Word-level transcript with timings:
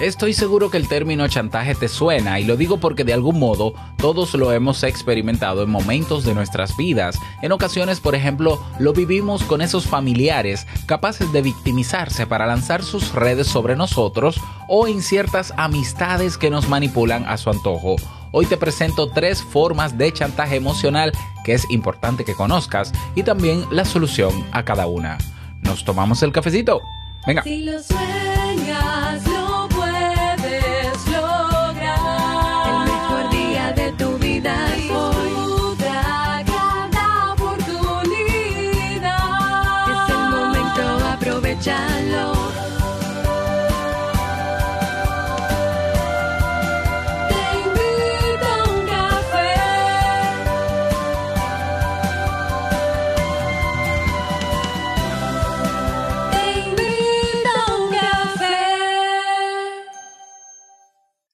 Estoy 0.00 0.34
seguro 0.34 0.70
que 0.70 0.76
el 0.76 0.88
término 0.88 1.28
chantaje 1.28 1.76
te 1.76 1.88
suena 1.88 2.40
y 2.40 2.44
lo 2.44 2.56
digo 2.56 2.78
porque 2.78 3.04
de 3.04 3.12
algún 3.12 3.38
modo 3.38 3.74
todos 3.96 4.34
lo 4.34 4.52
hemos 4.52 4.82
experimentado 4.82 5.62
en 5.62 5.70
momentos 5.70 6.24
de 6.24 6.34
nuestras 6.34 6.76
vidas. 6.76 7.16
En 7.42 7.52
ocasiones, 7.52 8.00
por 8.00 8.16
ejemplo, 8.16 8.60
lo 8.80 8.92
vivimos 8.92 9.44
con 9.44 9.62
esos 9.62 9.86
familiares 9.86 10.66
capaces 10.86 11.32
de 11.32 11.42
victimizarse 11.42 12.26
para 12.26 12.46
lanzar 12.46 12.82
sus 12.82 13.12
redes 13.12 13.46
sobre 13.46 13.76
nosotros 13.76 14.40
o 14.68 14.88
en 14.88 15.00
ciertas 15.00 15.54
amistades 15.56 16.38
que 16.38 16.50
nos 16.50 16.68
manipulan 16.68 17.24
a 17.28 17.36
su 17.36 17.50
antojo. 17.50 17.94
Hoy 18.32 18.46
te 18.46 18.56
presento 18.56 19.08
tres 19.10 19.44
formas 19.44 19.96
de 19.96 20.12
chantaje 20.12 20.56
emocional 20.56 21.12
que 21.44 21.52
es 21.52 21.70
importante 21.70 22.24
que 22.24 22.34
conozcas 22.34 22.92
y 23.14 23.22
también 23.22 23.64
la 23.70 23.84
solución 23.84 24.44
a 24.50 24.64
cada 24.64 24.88
una. 24.88 25.18
¿Nos 25.62 25.84
tomamos 25.84 26.20
el 26.24 26.32
cafecito? 26.32 26.80
Venga. 27.26 27.44
Si 27.44 27.62
lo 27.62 27.80
sueñas, 27.80 29.22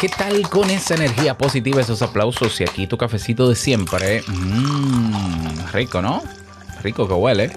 ¿Qué 0.00 0.08
tal 0.08 0.48
con 0.48 0.70
esa 0.70 0.94
energía 0.94 1.36
positiva, 1.36 1.80
esos 1.80 2.02
aplausos 2.02 2.60
y 2.60 2.64
aquí 2.64 2.86
tu 2.86 2.96
cafecito 2.96 3.48
de 3.48 3.54
siempre? 3.54 4.22
Mmm, 4.26 5.72
rico, 5.72 6.02
¿no? 6.02 6.22
Rico 6.82 7.06
que 7.06 7.14
huele. 7.14 7.52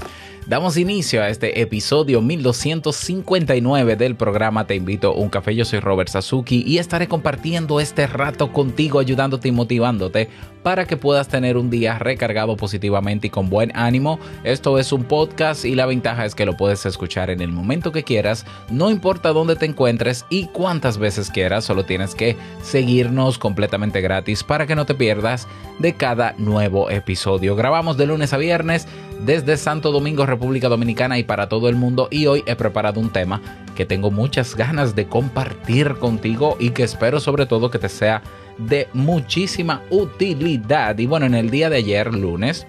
Damos 0.48 0.78
inicio 0.78 1.22
a 1.22 1.28
este 1.28 1.59
episodio 1.59 2.22
1259 2.22 3.98
del 3.98 4.16
programa 4.16 4.66
Te 4.66 4.76
invito 4.76 5.09
a 5.09 5.16
un 5.16 5.28
café. 5.28 5.53
Yo 5.53 5.66
soy 5.66 5.81
Robert 5.81 6.08
Sasuki 6.08 6.64
y 6.66 6.78
estaré 6.78 7.09
compartiendo 7.09 7.81
este 7.81 8.08
rato 8.08 8.53
contigo, 8.53 9.00
ayudándote 9.00 9.50
y 9.50 9.52
motivándote 9.52 10.30
para 10.64 10.86
que 10.86 10.98
puedas 10.98 11.30
tener 11.30 11.56
un 11.56 11.70
día 11.70 11.98
recargado 12.00 12.58
positivamente 12.58 13.28
y 13.28 13.30
con 13.30 13.50
buen 13.50 13.72
ánimo. 13.75 14.20
Esto 14.44 14.80
es 14.80 14.92
un 14.92 15.06
podcast 15.06 15.64
y 15.64 15.75
la 15.75 15.86
ventaja 15.86 16.25
es 16.25 16.36
que 16.36 16.45
lo 16.45 16.58
puedes 16.58 16.86
escuchar 16.86 17.30
en 17.30 17.42
el 17.42 17.53
momento 17.53 17.92
que 17.92 18.03
quieras, 18.03 18.45
no 18.70 18.90
importa 18.90 19.30
dónde 19.30 19.56
te 19.56 19.66
encuentres 19.66 20.25
y 20.30 20.48
cuántas 20.48 20.98
veces 20.98 21.30
quieras, 21.30 21.64
solo 21.64 21.86
tienes 21.86 22.16
que 22.16 22.36
seguirnos 22.64 23.38
completamente 23.38 24.02
gratis 24.02 24.44
para 24.44 24.68
que 24.68 24.75
no 24.75 24.86
te 24.86 24.95
pierdas 24.95 25.48
de 25.80 25.94
cada 25.94 26.36
nuevo 26.38 26.90
episodio. 26.90 27.56
Grabamos 27.56 27.95
de 27.95 28.08
lunes 28.08 28.34
a 28.34 28.38
viernes 28.38 28.88
desde 29.25 29.57
Santo 29.57 29.91
Domingo, 29.91 30.25
República 30.25 30.69
Dominicana 30.69 31.17
y 31.17 31.23
para 31.23 31.50
todo 31.50 31.69
el 31.69 31.75
mundo 31.75 32.07
y 32.11 32.28
hoy 32.28 32.44
he 32.45 32.55
preparado 32.55 33.00
un 33.00 33.11
tema 33.11 33.41
que 33.75 33.85
tengo 33.85 34.11
muchas 34.11 34.55
ganas 34.55 34.95
de 34.95 35.07
compartir 35.07 35.95
contigo 35.95 36.57
y 36.59 36.72
que 36.72 36.83
espero 36.83 37.19
sobre 37.19 37.45
todo 37.45 37.72
que 37.72 37.79
te 37.79 37.89
sea 37.89 38.22
de 38.57 38.88
muchísima 38.94 39.83
utilidad. 39.89 40.97
Y 40.97 41.06
bueno, 41.06 41.25
en 41.25 41.35
el 41.35 41.50
día 41.50 41.69
de 41.69 41.77
ayer, 41.77 42.13
lunes, 42.13 42.67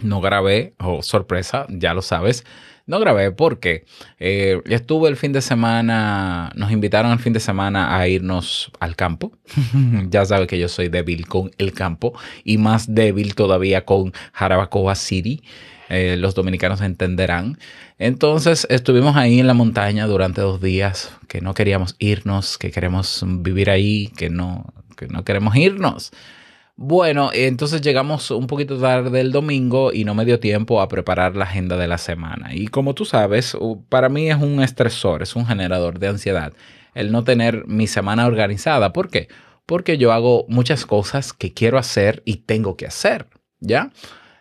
no 0.00 0.20
grabé, 0.20 0.74
oh 0.78 1.02
sorpresa, 1.02 1.66
ya 1.68 1.94
lo 1.94 2.02
sabes, 2.02 2.44
no 2.86 3.00
grabé 3.00 3.30
porque 3.30 3.84
eh, 4.18 4.60
estuve 4.66 5.08
el 5.08 5.16
fin 5.16 5.32
de 5.32 5.40
semana, 5.40 6.52
nos 6.54 6.72
invitaron 6.72 7.12
el 7.12 7.18
fin 7.18 7.32
de 7.32 7.40
semana 7.40 7.96
a 7.96 8.08
irnos 8.08 8.70
al 8.80 8.96
campo. 8.96 9.32
ya 10.10 10.24
sabes 10.24 10.48
que 10.48 10.58
yo 10.58 10.68
soy 10.68 10.88
débil 10.88 11.26
con 11.26 11.50
el 11.58 11.72
campo 11.72 12.12
y 12.44 12.58
más 12.58 12.94
débil 12.94 13.34
todavía 13.34 13.84
con 13.84 14.12
Jarabacoa 14.32 14.94
City. 14.94 15.42
Eh, 15.88 16.16
los 16.16 16.34
dominicanos 16.34 16.80
entenderán. 16.80 17.58
Entonces 17.98 18.66
estuvimos 18.70 19.16
ahí 19.16 19.40
en 19.40 19.46
la 19.46 19.54
montaña 19.54 20.06
durante 20.06 20.40
dos 20.40 20.60
días, 20.60 21.12
que 21.28 21.42
no 21.42 21.52
queríamos 21.52 21.96
irnos, 21.98 22.56
que 22.56 22.70
queremos 22.70 23.22
vivir 23.26 23.68
ahí, 23.68 24.08
que 24.16 24.30
no, 24.30 24.72
que 24.96 25.06
no 25.08 25.22
queremos 25.22 25.54
irnos. 25.54 26.10
Bueno, 26.76 27.30
entonces 27.32 27.80
llegamos 27.82 28.30
un 28.30 28.46
poquito 28.46 28.78
tarde 28.78 29.20
el 29.20 29.30
domingo 29.30 29.92
y 29.92 30.04
no 30.04 30.14
me 30.14 30.24
dio 30.24 30.40
tiempo 30.40 30.80
a 30.80 30.88
preparar 30.88 31.36
la 31.36 31.44
agenda 31.44 31.76
de 31.76 31.86
la 31.86 31.98
semana. 31.98 32.54
Y 32.54 32.68
como 32.68 32.94
tú 32.94 33.04
sabes, 33.04 33.56
para 33.88 34.08
mí 34.08 34.30
es 34.30 34.36
un 34.36 34.62
estresor, 34.62 35.22
es 35.22 35.36
un 35.36 35.46
generador 35.46 35.98
de 35.98 36.08
ansiedad 36.08 36.52
el 36.94 37.12
no 37.12 37.24
tener 37.24 37.66
mi 37.66 37.86
semana 37.86 38.26
organizada. 38.26 38.92
¿Por 38.92 39.10
qué? 39.10 39.28
Porque 39.66 39.98
yo 39.98 40.12
hago 40.12 40.44
muchas 40.48 40.86
cosas 40.86 41.32
que 41.32 41.52
quiero 41.52 41.78
hacer 41.78 42.22
y 42.24 42.38
tengo 42.38 42.76
que 42.76 42.86
hacer, 42.86 43.28
¿ya? 43.60 43.90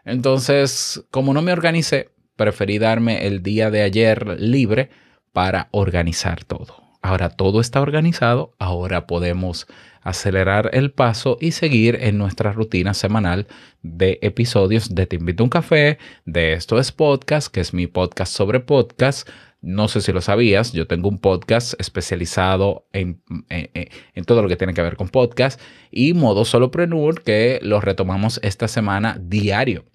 Entonces, 0.03 1.03
como 1.11 1.33
no 1.33 1.41
me 1.41 1.53
organicé, 1.53 2.09
preferí 2.35 2.79
darme 2.79 3.27
el 3.27 3.43
día 3.43 3.69
de 3.69 3.83
ayer 3.83 4.39
libre 4.39 4.89
para 5.31 5.69
organizar 5.71 6.43
todo. 6.43 6.90
Ahora 7.01 7.29
todo 7.29 7.61
está 7.61 7.81
organizado, 7.81 8.53
ahora 8.59 9.07
podemos 9.07 9.65
acelerar 10.03 10.69
el 10.73 10.91
paso 10.91 11.37
y 11.41 11.51
seguir 11.51 11.97
en 12.01 12.17
nuestra 12.17 12.53
rutina 12.53 12.93
semanal 12.93 13.47
de 13.81 14.19
episodios 14.21 14.93
de 14.93 15.07
Te 15.07 15.15
invito 15.15 15.41
a 15.41 15.45
un 15.45 15.49
café, 15.49 15.97
de 16.25 16.53
Esto 16.53 16.79
es 16.79 16.91
Podcast, 16.91 17.51
que 17.51 17.59
es 17.59 17.73
mi 17.73 17.87
podcast 17.87 18.33
sobre 18.33 18.59
podcast. 18.59 19.27
No 19.61 19.87
sé 19.87 20.01
si 20.01 20.11
lo 20.11 20.21
sabías, 20.21 20.73
yo 20.73 20.87
tengo 20.87 21.09
un 21.09 21.19
podcast 21.19 21.73
especializado 21.79 22.87
en, 22.93 23.21
en, 23.49 23.69
en 24.13 24.23
todo 24.23 24.41
lo 24.41 24.47
que 24.47 24.55
tiene 24.55 24.73
que 24.73 24.81
ver 24.81 24.95
con 24.95 25.09
podcast 25.09 25.59
y 25.91 26.13
modo 26.13 26.45
solopreneur 26.45 27.21
que 27.23 27.59
lo 27.61 27.81
retomamos 27.81 28.39
esta 28.43 28.67
semana 28.67 29.19
diario. 29.21 29.85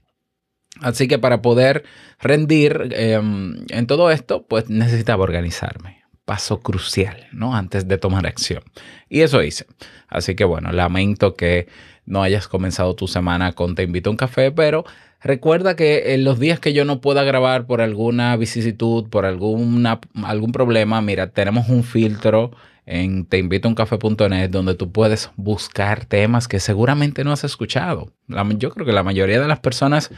Así 0.80 1.08
que 1.08 1.18
para 1.18 1.42
poder 1.42 1.84
rendir 2.20 2.90
eh, 2.92 3.14
en 3.14 3.86
todo 3.86 4.10
esto, 4.10 4.46
pues 4.46 4.68
necesitaba 4.68 5.24
organizarme. 5.24 6.05
Paso 6.26 6.60
crucial, 6.60 7.26
¿no? 7.32 7.56
Antes 7.56 7.88
de 7.88 7.96
tomar 7.96 8.26
acción. 8.26 8.62
Y 9.08 9.22
eso 9.22 9.42
hice. 9.42 9.64
Así 10.08 10.34
que 10.34 10.44
bueno, 10.44 10.70
lamento 10.72 11.34
que 11.34 11.68
no 12.04 12.22
hayas 12.22 12.48
comenzado 12.48 12.94
tu 12.94 13.08
semana 13.08 13.52
con 13.52 13.74
Te 13.74 13.84
invito 13.84 14.10
a 14.10 14.12
un 14.12 14.18
café, 14.18 14.52
pero 14.52 14.84
recuerda 15.22 15.76
que 15.76 16.14
en 16.14 16.24
los 16.24 16.38
días 16.38 16.60
que 16.60 16.74
yo 16.74 16.84
no 16.84 17.00
pueda 17.00 17.24
grabar 17.24 17.66
por 17.66 17.80
alguna 17.80 18.36
vicisitud, 18.36 19.08
por 19.08 19.24
alguna, 19.24 20.00
algún 20.24 20.52
problema, 20.52 21.00
mira, 21.00 21.30
tenemos 21.30 21.68
un 21.68 21.82
filtro 21.82 22.50
en 22.86 23.26
teinvitouncafe.net 23.26 24.50
donde 24.50 24.74
tú 24.74 24.92
puedes 24.92 25.30
buscar 25.36 26.04
temas 26.04 26.46
que 26.46 26.60
seguramente 26.60 27.24
no 27.24 27.32
has 27.32 27.44
escuchado. 27.44 28.12
Yo 28.58 28.70
creo 28.70 28.86
que 28.86 28.92
la 28.92 29.02
mayoría 29.02 29.40
de 29.40 29.48
las 29.48 29.58
personas 29.58 30.10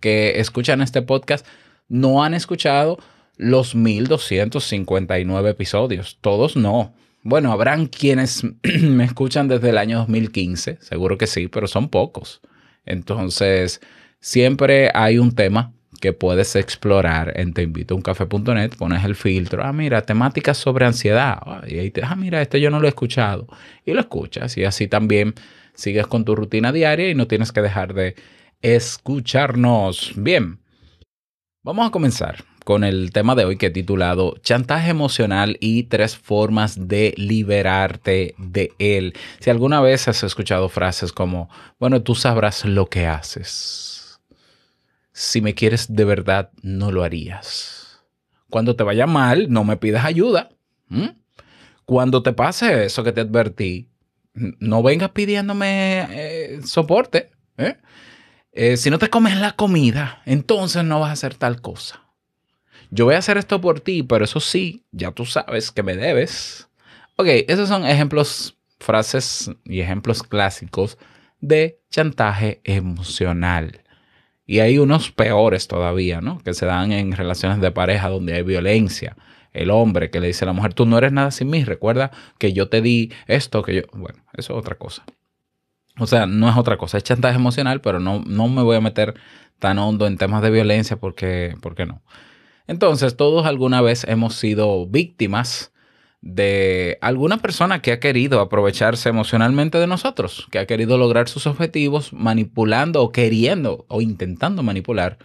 que 0.00 0.40
escuchan 0.40 0.82
este 0.82 1.02
podcast 1.02 1.46
no 1.88 2.24
han 2.24 2.34
escuchado 2.34 2.98
los 3.36 3.74
1259 3.74 5.50
episodios. 5.50 6.18
Todos 6.20 6.56
no. 6.56 6.94
Bueno, 7.22 7.52
habrán 7.52 7.86
quienes 7.86 8.44
me 8.82 9.04
escuchan 9.04 9.48
desde 9.48 9.70
el 9.70 9.78
año 9.78 9.98
2015, 9.98 10.78
seguro 10.80 11.18
que 11.18 11.26
sí, 11.26 11.48
pero 11.48 11.66
son 11.66 11.88
pocos. 11.88 12.40
Entonces, 12.84 13.80
siempre 14.20 14.90
hay 14.94 15.18
un 15.18 15.32
tema 15.32 15.72
que 16.00 16.12
puedes 16.12 16.54
explorar 16.56 17.32
en 17.36 17.52
teinvitouncafe.net, 17.54 18.72
pones 18.78 19.04
el 19.04 19.16
filtro, 19.16 19.64
ah, 19.64 19.72
mira, 19.72 20.02
temáticas 20.02 20.58
sobre 20.58 20.84
ansiedad, 20.84 21.40
y 21.66 21.78
ahí 21.78 21.90
te, 21.90 22.02
ah, 22.04 22.14
mira, 22.14 22.42
este 22.42 22.60
yo 22.60 22.70
no 22.70 22.80
lo 22.80 22.86
he 22.86 22.90
escuchado, 22.90 23.46
y 23.84 23.92
lo 23.92 24.00
escuchas, 24.00 24.56
y 24.58 24.64
así 24.64 24.88
también 24.88 25.34
sigues 25.74 26.06
con 26.06 26.24
tu 26.24 26.36
rutina 26.36 26.70
diaria 26.70 27.10
y 27.10 27.14
no 27.14 27.26
tienes 27.26 27.50
que 27.50 27.62
dejar 27.62 27.94
de 27.94 28.14
escucharnos. 28.60 30.12
Bien, 30.16 30.58
vamos 31.62 31.88
a 31.88 31.90
comenzar 31.90 32.44
con 32.66 32.82
el 32.82 33.12
tema 33.12 33.36
de 33.36 33.44
hoy 33.44 33.58
que 33.58 33.66
he 33.66 33.70
titulado 33.70 34.38
Chantaje 34.42 34.90
emocional 34.90 35.56
y 35.60 35.84
tres 35.84 36.16
formas 36.16 36.88
de 36.88 37.14
liberarte 37.16 38.34
de 38.38 38.72
él. 38.80 39.14
Si 39.38 39.50
alguna 39.50 39.80
vez 39.80 40.08
has 40.08 40.24
escuchado 40.24 40.68
frases 40.68 41.12
como, 41.12 41.48
bueno, 41.78 42.02
tú 42.02 42.16
sabrás 42.16 42.64
lo 42.64 42.86
que 42.86 43.06
haces. 43.06 44.20
Si 45.12 45.40
me 45.40 45.54
quieres 45.54 45.94
de 45.94 46.04
verdad, 46.04 46.50
no 46.60 46.90
lo 46.90 47.04
harías. 47.04 48.00
Cuando 48.50 48.74
te 48.74 48.82
vaya 48.82 49.06
mal, 49.06 49.46
no 49.48 49.62
me 49.62 49.76
pidas 49.76 50.04
ayuda. 50.04 50.48
Cuando 51.84 52.24
te 52.24 52.32
pase 52.32 52.86
eso 52.86 53.04
que 53.04 53.12
te 53.12 53.20
advertí, 53.20 53.90
no 54.34 54.82
vengas 54.82 55.10
pidiéndome 55.10 56.08
eh, 56.10 56.60
soporte. 56.64 57.30
¿eh? 57.58 57.76
Eh, 58.50 58.76
si 58.76 58.90
no 58.90 58.98
te 58.98 59.08
comes 59.08 59.36
la 59.36 59.52
comida, 59.52 60.20
entonces 60.26 60.82
no 60.82 60.98
vas 60.98 61.10
a 61.10 61.12
hacer 61.12 61.36
tal 61.36 61.60
cosa. 61.60 62.05
Yo 62.90 63.04
voy 63.04 63.14
a 63.14 63.18
hacer 63.18 63.36
esto 63.38 63.60
por 63.60 63.80
ti, 63.80 64.02
pero 64.02 64.24
eso 64.24 64.40
sí, 64.40 64.84
ya 64.92 65.10
tú 65.12 65.24
sabes 65.24 65.70
que 65.70 65.82
me 65.82 65.96
debes. 65.96 66.68
Ok, 67.16 67.26
esos 67.48 67.68
son 67.68 67.86
ejemplos, 67.86 68.56
frases 68.78 69.50
y 69.64 69.80
ejemplos 69.80 70.22
clásicos 70.22 70.98
de 71.40 71.80
chantaje 71.90 72.60
emocional. 72.64 73.82
Y 74.46 74.60
hay 74.60 74.78
unos 74.78 75.10
peores 75.10 75.66
todavía, 75.66 76.20
¿no? 76.20 76.38
Que 76.38 76.54
se 76.54 76.66
dan 76.66 76.92
en 76.92 77.12
relaciones 77.12 77.60
de 77.60 77.72
pareja 77.72 78.08
donde 78.08 78.34
hay 78.34 78.42
violencia. 78.42 79.16
El 79.52 79.70
hombre 79.70 80.10
que 80.10 80.20
le 80.20 80.28
dice 80.28 80.44
a 80.44 80.46
la 80.46 80.52
mujer, 80.52 80.74
tú 80.74 80.86
no 80.86 80.98
eres 80.98 81.12
nada 81.12 81.30
sin 81.30 81.50
mí, 81.50 81.64
recuerda 81.64 82.10
que 82.38 82.52
yo 82.52 82.68
te 82.68 82.82
di 82.82 83.12
esto, 83.26 83.62
que 83.62 83.74
yo... 83.76 83.82
Bueno, 83.92 84.22
eso 84.34 84.52
es 84.52 84.58
otra 84.58 84.76
cosa. 84.76 85.04
O 85.98 86.06
sea, 86.06 86.26
no 86.26 86.48
es 86.48 86.56
otra 86.56 86.76
cosa, 86.76 86.98
es 86.98 87.04
chantaje 87.04 87.36
emocional, 87.36 87.80
pero 87.80 87.98
no, 87.98 88.22
no 88.26 88.48
me 88.48 88.62
voy 88.62 88.76
a 88.76 88.80
meter 88.80 89.14
tan 89.58 89.78
hondo 89.78 90.06
en 90.06 90.18
temas 90.18 90.42
de 90.42 90.50
violencia 90.50 90.98
porque, 90.98 91.56
porque 91.62 91.86
no. 91.86 92.02
Entonces, 92.66 93.16
todos 93.16 93.46
alguna 93.46 93.80
vez 93.80 94.04
hemos 94.04 94.34
sido 94.34 94.86
víctimas 94.86 95.72
de 96.20 96.98
alguna 97.00 97.38
persona 97.38 97.80
que 97.82 97.92
ha 97.92 98.00
querido 98.00 98.40
aprovecharse 98.40 99.08
emocionalmente 99.08 99.78
de 99.78 99.86
nosotros, 99.86 100.48
que 100.50 100.58
ha 100.58 100.66
querido 100.66 100.98
lograr 100.98 101.28
sus 101.28 101.46
objetivos 101.46 102.12
manipulando 102.12 103.02
o 103.02 103.12
queriendo 103.12 103.86
o 103.88 104.00
intentando 104.00 104.62
manipular 104.62 105.18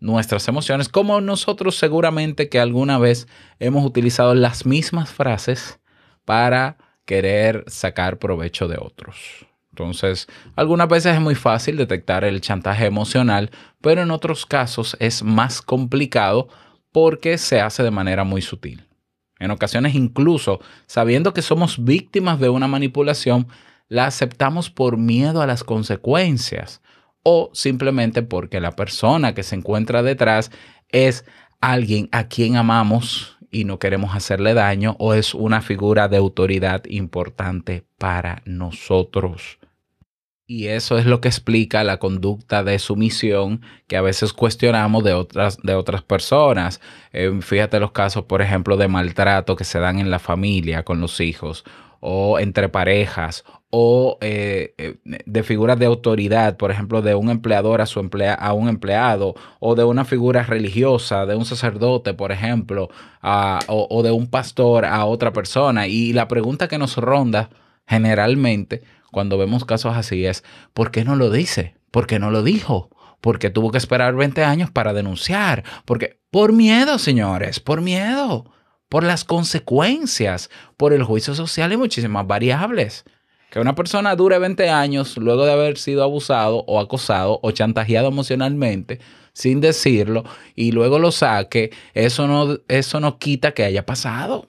nuestras 0.00 0.46
emociones, 0.48 0.88
como 0.88 1.20
nosotros 1.20 1.76
seguramente 1.76 2.48
que 2.48 2.60
alguna 2.60 2.98
vez 2.98 3.28
hemos 3.60 3.86
utilizado 3.86 4.34
las 4.34 4.66
mismas 4.66 5.10
frases 5.10 5.80
para 6.24 6.76
querer 7.06 7.64
sacar 7.68 8.18
provecho 8.18 8.68
de 8.68 8.78
otros. 8.78 9.46
Entonces, 9.70 10.26
algunas 10.54 10.88
veces 10.88 11.14
es 11.14 11.20
muy 11.20 11.34
fácil 11.34 11.78
detectar 11.78 12.24
el 12.24 12.42
chantaje 12.42 12.84
emocional, 12.84 13.50
pero 13.80 14.02
en 14.02 14.10
otros 14.10 14.44
casos 14.44 14.96
es 15.00 15.22
más 15.22 15.62
complicado 15.62 16.48
porque 16.92 17.38
se 17.38 17.60
hace 17.60 17.82
de 17.82 17.90
manera 17.90 18.24
muy 18.24 18.42
sutil. 18.42 18.86
En 19.38 19.50
ocasiones 19.50 19.94
incluso, 19.94 20.60
sabiendo 20.86 21.34
que 21.34 21.42
somos 21.42 21.84
víctimas 21.84 22.38
de 22.38 22.48
una 22.48 22.68
manipulación, 22.68 23.48
la 23.88 24.06
aceptamos 24.06 24.70
por 24.70 24.96
miedo 24.96 25.42
a 25.42 25.46
las 25.46 25.64
consecuencias 25.64 26.80
o 27.24 27.50
simplemente 27.52 28.22
porque 28.22 28.60
la 28.60 28.72
persona 28.72 29.34
que 29.34 29.42
se 29.42 29.56
encuentra 29.56 30.02
detrás 30.02 30.50
es 30.90 31.24
alguien 31.60 32.08
a 32.12 32.28
quien 32.28 32.56
amamos 32.56 33.38
y 33.50 33.64
no 33.64 33.78
queremos 33.78 34.14
hacerle 34.14 34.54
daño 34.54 34.96
o 34.98 35.14
es 35.14 35.34
una 35.34 35.60
figura 35.60 36.08
de 36.08 36.16
autoridad 36.16 36.84
importante 36.86 37.84
para 37.98 38.42
nosotros. 38.44 39.58
Y 40.54 40.66
eso 40.68 40.98
es 40.98 41.06
lo 41.06 41.22
que 41.22 41.28
explica 41.28 41.82
la 41.82 41.96
conducta 41.96 42.62
de 42.62 42.78
sumisión 42.78 43.62
que 43.86 43.96
a 43.96 44.02
veces 44.02 44.34
cuestionamos 44.34 45.02
de 45.02 45.14
otras, 45.14 45.56
de 45.62 45.74
otras 45.74 46.02
personas. 46.02 46.78
Eh, 47.14 47.32
fíjate 47.40 47.80
los 47.80 47.92
casos, 47.92 48.24
por 48.26 48.42
ejemplo, 48.42 48.76
de 48.76 48.86
maltrato 48.86 49.56
que 49.56 49.64
se 49.64 49.78
dan 49.78 49.98
en 49.98 50.10
la 50.10 50.18
familia 50.18 50.82
con 50.84 51.00
los 51.00 51.20
hijos 51.20 51.64
o 52.00 52.38
entre 52.38 52.68
parejas 52.68 53.44
o 53.70 54.18
eh, 54.20 54.74
eh, 54.76 54.96
de 55.24 55.42
figuras 55.42 55.78
de 55.78 55.86
autoridad, 55.86 56.58
por 56.58 56.70
ejemplo, 56.70 57.00
de 57.00 57.14
un 57.14 57.30
empleador 57.30 57.80
a, 57.80 57.86
su 57.86 57.98
emplea 58.00 58.34
a 58.34 58.52
un 58.52 58.68
empleado 58.68 59.34
o 59.58 59.74
de 59.74 59.84
una 59.84 60.04
figura 60.04 60.42
religiosa, 60.42 61.24
de 61.24 61.34
un 61.34 61.46
sacerdote, 61.46 62.12
por 62.12 62.30
ejemplo, 62.30 62.90
a- 63.22 63.60
o, 63.68 63.86
o 63.88 64.02
de 64.02 64.10
un 64.10 64.26
pastor 64.26 64.84
a 64.84 65.06
otra 65.06 65.32
persona. 65.32 65.86
Y 65.86 66.12
la 66.12 66.28
pregunta 66.28 66.68
que 66.68 66.76
nos 66.76 66.98
ronda 66.98 67.48
generalmente 67.86 68.82
cuando 69.12 69.38
vemos 69.38 69.64
casos 69.64 69.94
así 69.94 70.26
es, 70.26 70.42
¿por 70.72 70.90
qué 70.90 71.04
no 71.04 71.14
lo 71.14 71.30
dice? 71.30 71.76
¿Por 71.92 72.08
qué 72.08 72.18
no 72.18 72.32
lo 72.32 72.42
dijo? 72.42 72.90
Porque 73.20 73.50
tuvo 73.50 73.70
que 73.70 73.78
esperar 73.78 74.16
20 74.16 74.42
años 74.42 74.70
para 74.70 74.92
denunciar. 74.92 75.62
Porque 75.84 76.18
por 76.30 76.52
miedo, 76.52 76.98
señores, 76.98 77.60
por 77.60 77.82
miedo, 77.82 78.50
por 78.88 79.04
las 79.04 79.24
consecuencias, 79.24 80.50
por 80.76 80.92
el 80.92 81.04
juicio 81.04 81.34
social 81.34 81.72
y 81.72 81.76
muchísimas 81.76 82.26
variables. 82.26 83.04
Que 83.50 83.60
una 83.60 83.74
persona 83.74 84.16
dure 84.16 84.38
20 84.38 84.70
años 84.70 85.16
luego 85.18 85.44
de 85.44 85.52
haber 85.52 85.76
sido 85.76 86.02
abusado 86.02 86.64
o 86.66 86.80
acosado 86.80 87.38
o 87.42 87.50
chantajeado 87.50 88.08
emocionalmente 88.08 88.98
sin 89.34 89.60
decirlo 89.60 90.24
y 90.54 90.72
luego 90.72 90.98
lo 90.98 91.12
saque, 91.12 91.70
eso 91.94 92.26
no, 92.26 92.58
eso 92.68 93.00
no 93.00 93.18
quita 93.18 93.52
que 93.52 93.64
haya 93.64 93.84
pasado. 93.84 94.46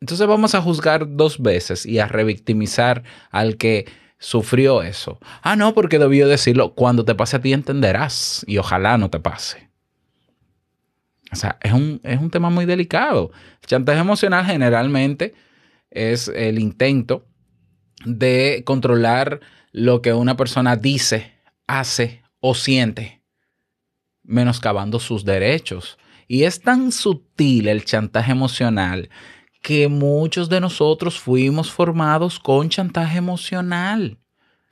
Entonces 0.00 0.26
vamos 0.26 0.54
a 0.54 0.62
juzgar 0.62 1.16
dos 1.16 1.40
veces 1.40 1.86
y 1.86 1.98
a 1.98 2.06
revictimizar 2.06 3.02
al 3.30 3.56
que 3.56 3.86
sufrió 4.18 4.82
eso. 4.82 5.18
Ah, 5.42 5.56
no, 5.56 5.74
porque 5.74 5.98
debió 5.98 6.28
decirlo. 6.28 6.74
Cuando 6.74 7.04
te 7.04 7.14
pase 7.14 7.36
a 7.36 7.40
ti 7.40 7.52
entenderás 7.52 8.44
y 8.46 8.58
ojalá 8.58 8.98
no 8.98 9.10
te 9.10 9.20
pase. 9.20 9.70
O 11.32 11.36
sea, 11.36 11.58
es 11.62 11.72
un, 11.72 12.00
es 12.02 12.20
un 12.20 12.30
tema 12.30 12.50
muy 12.50 12.66
delicado. 12.66 13.30
El 13.62 13.66
chantaje 13.66 14.00
emocional 14.00 14.44
generalmente 14.44 15.34
es 15.90 16.28
el 16.28 16.58
intento 16.58 17.26
de 18.04 18.62
controlar 18.64 19.40
lo 19.72 20.02
que 20.02 20.12
una 20.12 20.36
persona 20.36 20.76
dice, 20.76 21.32
hace 21.66 22.22
o 22.40 22.54
siente, 22.54 23.22
menoscabando 24.22 24.98
sus 24.98 25.24
derechos. 25.24 25.98
Y 26.26 26.44
es 26.44 26.60
tan 26.60 26.92
sutil 26.92 27.68
el 27.68 27.84
chantaje 27.84 28.32
emocional 28.32 29.08
que 29.62 29.88
muchos 29.88 30.48
de 30.48 30.60
nosotros 30.60 31.18
fuimos 31.18 31.70
formados 31.70 32.38
con 32.38 32.68
chantaje 32.68 33.18
emocional. 33.18 34.18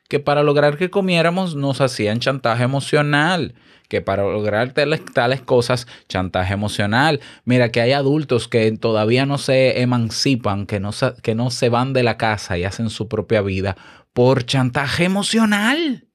Que 0.08 0.20
para 0.20 0.42
lograr 0.42 0.78
que 0.78 0.88
comiéramos 0.88 1.54
nos 1.54 1.80
hacían 1.80 2.20
chantaje 2.20 2.64
emocional. 2.64 3.54
Que 3.88 4.00
para 4.00 4.22
lograr 4.22 4.72
tales, 4.72 5.42
cosas, 5.42 5.86
chantaje 6.08 6.54
emocional. 6.54 7.20
Mira 7.44 7.70
que 7.70 7.80
hay 7.80 7.92
adultos 7.92 8.48
que 8.48 8.70
todavía 8.72 9.26
no 9.26 9.36
se 9.36 9.80
emancipan, 9.80 10.66
que 10.66 10.80
no 10.80 10.92
se, 10.92 11.14
que 11.22 11.34
no 11.34 11.50
se 11.50 11.68
van 11.68 11.92
de 11.92 12.02
la 12.02 12.16
casa 12.16 12.56
y 12.56 12.64
hacen 12.64 12.90
su 12.90 13.08
propia 13.08 13.42
vida 13.42 13.76
por 14.14 14.44
chantaje 14.44 15.04
emocional. 15.04 16.08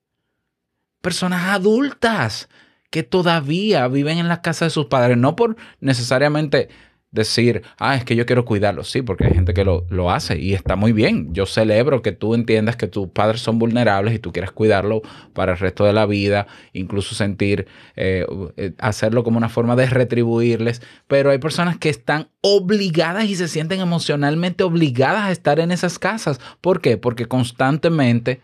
Personas 1.01 1.49
adultas 1.49 2.49
que 2.89 3.03
todavía 3.03 3.87
viven 3.87 4.17
en 4.17 4.27
la 4.27 4.41
casa 4.41 4.65
de 4.65 4.71
sus 4.71 4.85
padres, 4.85 5.17
no 5.17 5.35
por 5.35 5.55
necesariamente 5.79 6.69
decir, 7.13 7.61
ah, 7.77 7.95
es 7.95 8.03
que 8.03 8.15
yo 8.15 8.25
quiero 8.25 8.43
cuidarlos. 8.43 8.89
Sí, 8.89 9.01
porque 9.01 9.25
hay 9.25 9.33
gente 9.33 9.53
que 9.53 9.63
lo, 9.63 9.85
lo 9.89 10.11
hace 10.11 10.37
y 10.39 10.53
está 10.53 10.75
muy 10.75 10.91
bien. 10.91 11.33
Yo 11.33 11.45
celebro 11.45 12.01
que 12.01 12.11
tú 12.11 12.33
entiendas 12.33 12.75
que 12.75 12.87
tus 12.87 13.07
padres 13.07 13.39
son 13.39 13.59
vulnerables 13.59 14.15
y 14.15 14.19
tú 14.19 14.33
quieres 14.33 14.51
cuidarlo 14.51 15.03
para 15.33 15.53
el 15.53 15.59
resto 15.59 15.85
de 15.85 15.93
la 15.93 16.07
vida, 16.07 16.47
incluso 16.73 17.15
sentir, 17.15 17.67
eh, 17.95 18.25
eh, 18.57 18.73
hacerlo 18.79 19.23
como 19.23 19.37
una 19.37 19.47
forma 19.47 19.75
de 19.75 19.85
retribuirles. 19.85 20.81
Pero 21.07 21.29
hay 21.29 21.37
personas 21.37 21.77
que 21.77 21.89
están 21.89 22.29
obligadas 22.41 23.25
y 23.25 23.35
se 23.35 23.47
sienten 23.47 23.79
emocionalmente 23.79 24.63
obligadas 24.63 25.25
a 25.25 25.31
estar 25.31 25.59
en 25.59 25.71
esas 25.71 25.99
casas. 25.99 26.41
¿Por 26.61 26.81
qué? 26.81 26.97
Porque 26.97 27.27
constantemente 27.27 28.41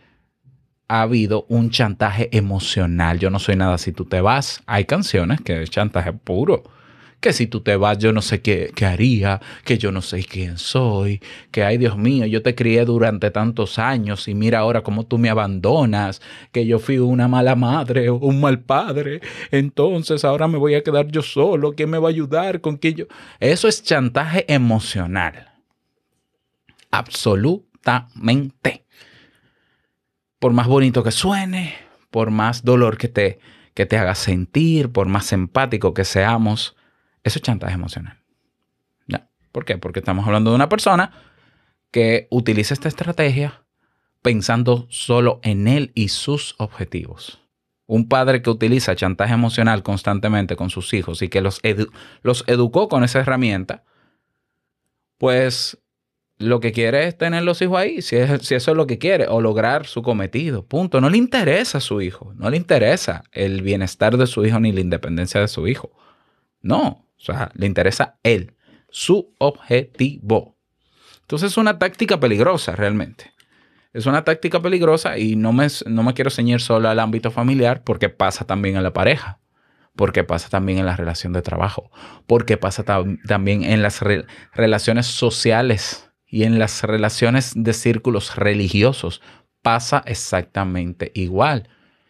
ha 0.87 1.01
habido 1.01 1.45
un 1.49 1.71
chantaje 1.71 2.29
emocional. 2.37 3.17
Yo 3.17 3.31
no 3.31 3.39
soy 3.39 3.55
nada 3.55 3.79
si 3.79 3.91
tú 3.91 4.05
te 4.05 4.21
vas. 4.21 4.61
Hay 4.67 4.85
canciones 4.85 5.41
que 5.41 5.63
es 5.63 5.71
chantaje 5.71 6.13
puro. 6.13 6.63
Que 7.19 7.33
si 7.33 7.47
tú 7.47 7.61
te 7.61 7.75
vas 7.75 7.97
yo 7.97 8.13
no 8.13 8.21
sé 8.21 8.41
qué, 8.41 8.71
qué 8.75 8.85
haría, 8.85 9.41
que 9.65 9.77
yo 9.77 9.91
no 9.91 10.01
sé 10.01 10.23
quién 10.23 10.57
soy, 10.57 11.21
que 11.51 11.63
ay 11.63 11.77
Dios 11.77 11.97
mío, 11.97 12.25
yo 12.25 12.41
te 12.41 12.55
crié 12.55 12.85
durante 12.85 13.29
tantos 13.31 13.77
años 13.77 14.27
y 14.27 14.35
mira 14.35 14.59
ahora 14.59 14.81
cómo 14.81 15.05
tú 15.05 15.17
me 15.17 15.29
abandonas, 15.29 16.21
que 16.51 16.65
yo 16.65 16.79
fui 16.79 16.97
una 16.97 17.27
mala 17.27 17.55
madre 17.55 18.09
o 18.09 18.15
un 18.15 18.39
mal 18.39 18.61
padre, 18.61 19.21
entonces 19.51 20.23
ahora 20.23 20.47
me 20.47 20.57
voy 20.57 20.75
a 20.75 20.83
quedar 20.83 21.07
yo 21.07 21.21
solo, 21.21 21.73
¿quién 21.73 21.89
me 21.89 21.97
va 21.97 22.07
a 22.07 22.11
ayudar? 22.11 22.61
¿Con 22.61 22.77
quién 22.77 22.95
yo? 22.95 23.05
Eso 23.39 23.67
es 23.67 23.83
chantaje 23.83 24.45
emocional. 24.47 25.47
Absolutamente 26.91 28.85
por 30.39 30.53
más 30.53 30.67
bonito 30.67 31.03
que 31.03 31.11
suene, 31.11 31.75
por 32.09 32.31
más 32.31 32.63
dolor 32.63 32.97
que 32.97 33.09
te, 33.09 33.39
que 33.73 33.85
te 33.85 33.97
haga 33.97 34.15
sentir, 34.15 34.89
por 34.89 35.07
más 35.07 35.31
empático 35.33 35.93
que 35.93 36.05
seamos, 36.05 36.75
eso 37.23 37.39
es 37.39 37.41
chantaje 37.41 37.73
emocional. 37.73 38.19
¿Por 39.51 39.65
qué? 39.65 39.77
Porque 39.77 39.99
estamos 39.99 40.25
hablando 40.25 40.51
de 40.51 40.55
una 40.55 40.69
persona 40.69 41.11
que 41.91 42.27
utiliza 42.29 42.73
esta 42.73 42.87
estrategia 42.87 43.63
pensando 44.21 44.85
solo 44.89 45.39
en 45.43 45.67
él 45.67 45.91
y 45.95 46.09
sus 46.09 46.55
objetivos. 46.59 47.41
Un 47.87 48.07
padre 48.07 48.43
que 48.43 48.51
utiliza 48.51 48.95
chantaje 48.95 49.33
emocional 49.33 49.81
constantemente 49.81 50.55
con 50.55 50.69
sus 50.69 50.93
hijos 50.93 51.21
y 51.21 51.29
que 51.29 51.41
los 51.41 51.61
educó 52.45 52.87
con 52.87 53.03
esa 53.03 53.19
herramienta, 53.19 53.83
pues 55.17 55.79
lo 56.37 56.59
que 56.59 56.71
quiere 56.71 57.07
es 57.07 57.17
tener 57.17 57.43
los 57.43 57.61
hijos 57.61 57.79
ahí, 57.79 58.01
si, 58.01 58.15
es, 58.17 58.43
si 58.43 58.53
eso 58.55 58.71
es 58.71 58.77
lo 58.77 58.85
que 58.85 58.99
quiere, 58.99 59.27
o 59.27 59.41
lograr 59.41 59.87
su 59.87 60.03
cometido. 60.03 60.63
Punto. 60.63 61.01
No 61.01 61.09
le 61.09 61.17
interesa 61.17 61.79
a 61.79 61.81
su 61.81 62.01
hijo, 62.01 62.33
no 62.35 62.49
le 62.49 62.57
interesa 62.57 63.23
el 63.31 63.63
bienestar 63.63 64.15
de 64.15 64.27
su 64.27 64.45
hijo 64.45 64.59
ni 64.59 64.71
la 64.71 64.81
independencia 64.81 65.41
de 65.41 65.47
su 65.47 65.67
hijo. 65.67 65.91
No, 66.61 67.08
o 67.19 67.23
sea, 67.23 67.51
le 67.53 67.65
interesa 67.65 68.19
él, 68.23 68.55
su 68.89 69.33
objetivo. 69.39 70.57
Entonces 71.21 71.51
es 71.51 71.57
una 71.57 71.77
táctica 71.77 72.19
peligrosa 72.19 72.75
realmente. 72.75 73.31
Es 73.93 74.05
una 74.05 74.23
táctica 74.23 74.61
peligrosa 74.61 75.17
y 75.17 75.35
no 75.35 75.51
me, 75.51 75.67
no 75.87 76.03
me 76.03 76.13
quiero 76.13 76.29
ceñir 76.29 76.61
solo 76.61 76.89
al 76.89 76.99
ámbito 76.99 77.31
familiar 77.31 77.83
porque 77.83 78.09
pasa 78.09 78.45
también 78.45 78.77
en 78.77 78.83
la 78.83 78.93
pareja, 78.93 79.39
porque 79.95 80.23
pasa 80.23 80.49
también 80.49 80.77
en 80.77 80.85
la 80.85 80.95
relación 80.95 81.33
de 81.33 81.41
trabajo, 81.41 81.91
porque 82.27 82.55
pasa 82.57 82.85
tam- 82.85 83.19
también 83.27 83.63
en 83.63 83.81
las 83.81 84.01
re- 84.01 84.25
relaciones 84.53 85.07
sociales 85.07 86.11
y 86.27 86.43
en 86.43 86.59
las 86.59 86.83
relaciones 86.83 87.53
de 87.55 87.73
círculos 87.73 88.35
religiosos. 88.35 89.21
Pasa 89.61 90.03
exactamente 90.05 91.11
igual. 91.15 91.67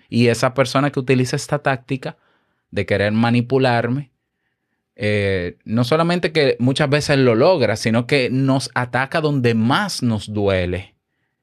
Y 0.09 0.27
esa 0.27 0.53
persona 0.53 0.91
que 0.91 0.99
utiliza 0.99 1.35
esta 1.35 1.59
táctica 1.59 2.17
de 2.71 2.85
querer 2.85 3.11
manipularme, 3.13 4.11
eh, 5.01 5.58
no 5.63 5.86
solamente 5.86 6.34
que 6.34 6.58
muchas 6.60 6.89
veces 6.89 7.18
lo 7.18 7.34
logra, 7.34 7.77
sino 7.77 8.06
que 8.06 8.29
nos 8.29 8.70
ataca 8.75 9.22
donde 9.22 9.53
más 9.53 10.03
nos 10.03 10.34
duele 10.34 10.94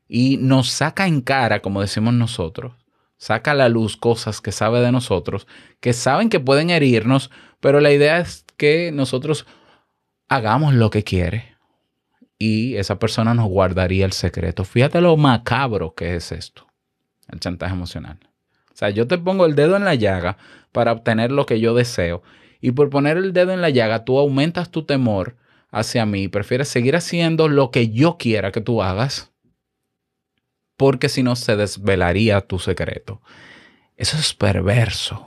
y 0.07 0.37
nos 0.37 0.69
saca 0.69 1.07
en 1.07 1.23
cara, 1.23 1.63
como 1.63 1.81
decimos 1.81 2.13
nosotros, 2.13 2.75
saca 3.17 3.53
a 3.53 3.55
la 3.55 3.71
luz 3.71 3.97
cosas 3.97 4.43
que 4.43 4.53
sabe 4.53 4.83
de 4.83 4.93
nosotros, 4.93 5.47
que 5.81 5.95
saben 5.95 6.29
que 6.29 6.39
pueden 6.39 6.69
herirnos, 6.69 7.31
pero 7.61 7.81
la 7.81 7.93
idea 7.93 8.19
es 8.19 8.45
que 8.59 8.93
nosotros 8.93 9.47
hagamos 10.29 10.75
lo 10.75 10.91
que 10.91 11.03
quiere 11.03 11.57
y 12.39 12.77
esa 12.77 12.99
persona 12.99 13.33
nos 13.33 13.49
guardaría 13.49 14.05
el 14.05 14.13
secreto. 14.13 14.65
Fíjate 14.65 15.01
lo 15.01 15.17
macabro 15.17 15.95
que 15.95 16.17
es 16.17 16.31
esto, 16.31 16.67
el 17.33 17.41
chantaje 17.41 17.73
emocional. 17.73 18.19
O 18.71 18.77
sea, 18.77 18.91
yo 18.91 19.07
te 19.07 19.17
pongo 19.17 19.47
el 19.47 19.55
dedo 19.55 19.77
en 19.77 19.87
la 19.87 19.95
llaga 19.95 20.37
para 20.73 20.93
obtener 20.93 21.33
lo 21.33 21.47
que 21.47 21.59
yo 21.59 21.75
deseo 21.75 22.23
y 22.61 22.73
por 22.73 22.91
poner 22.91 23.17
el 23.17 23.33
dedo 23.33 23.53
en 23.53 23.61
la 23.61 23.71
llaga 23.71 24.05
tú 24.05 24.19
aumentas 24.19 24.71
tu 24.71 24.85
temor 24.85 25.37
hacia 25.71 26.07
mí 26.07 26.25
y 26.25 26.29
prefieres 26.29 26.69
seguir 26.69 26.97
haciendo 26.97 27.49
lo 27.49 27.71
que 27.71 27.91
yo 27.91 28.17
quiera 28.19 28.53
que 28.53 28.61
tú 28.61 28.83
hagas 28.83 29.33
porque 30.77 31.09
si 31.09 31.23
no 31.23 31.37
se 31.37 31.57
desvelaría 31.57 32.41
tu 32.43 32.59
secreto. 32.59 33.21
Eso 33.97 34.17
es 34.19 34.35
perverso. 34.35 35.27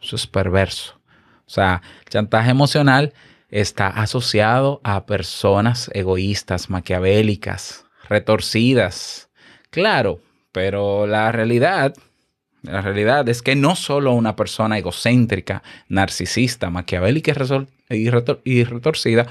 Eso 0.00 0.16
es 0.16 0.26
perverso. 0.26 1.00
O 1.46 1.50
sea, 1.50 1.82
el 2.04 2.10
chantaje 2.10 2.50
emocional 2.50 3.14
está 3.50 3.88
asociado 3.88 4.80
a 4.84 5.06
personas 5.06 5.90
egoístas, 5.94 6.70
maquiavélicas, 6.70 7.86
retorcidas. 8.08 9.30
Claro, 9.70 10.20
pero 10.52 11.06
la 11.06 11.32
realidad, 11.32 11.94
la 12.64 12.80
realidad 12.80 13.28
es 13.28 13.42
que 13.42 13.56
no 13.56 13.76
solo 13.76 14.12
una 14.12 14.36
persona 14.36 14.78
egocéntrica, 14.78 15.62
narcisista, 15.88 16.70
maquiavélica 16.70 17.32
y 17.90 18.64
retorcida 18.64 19.26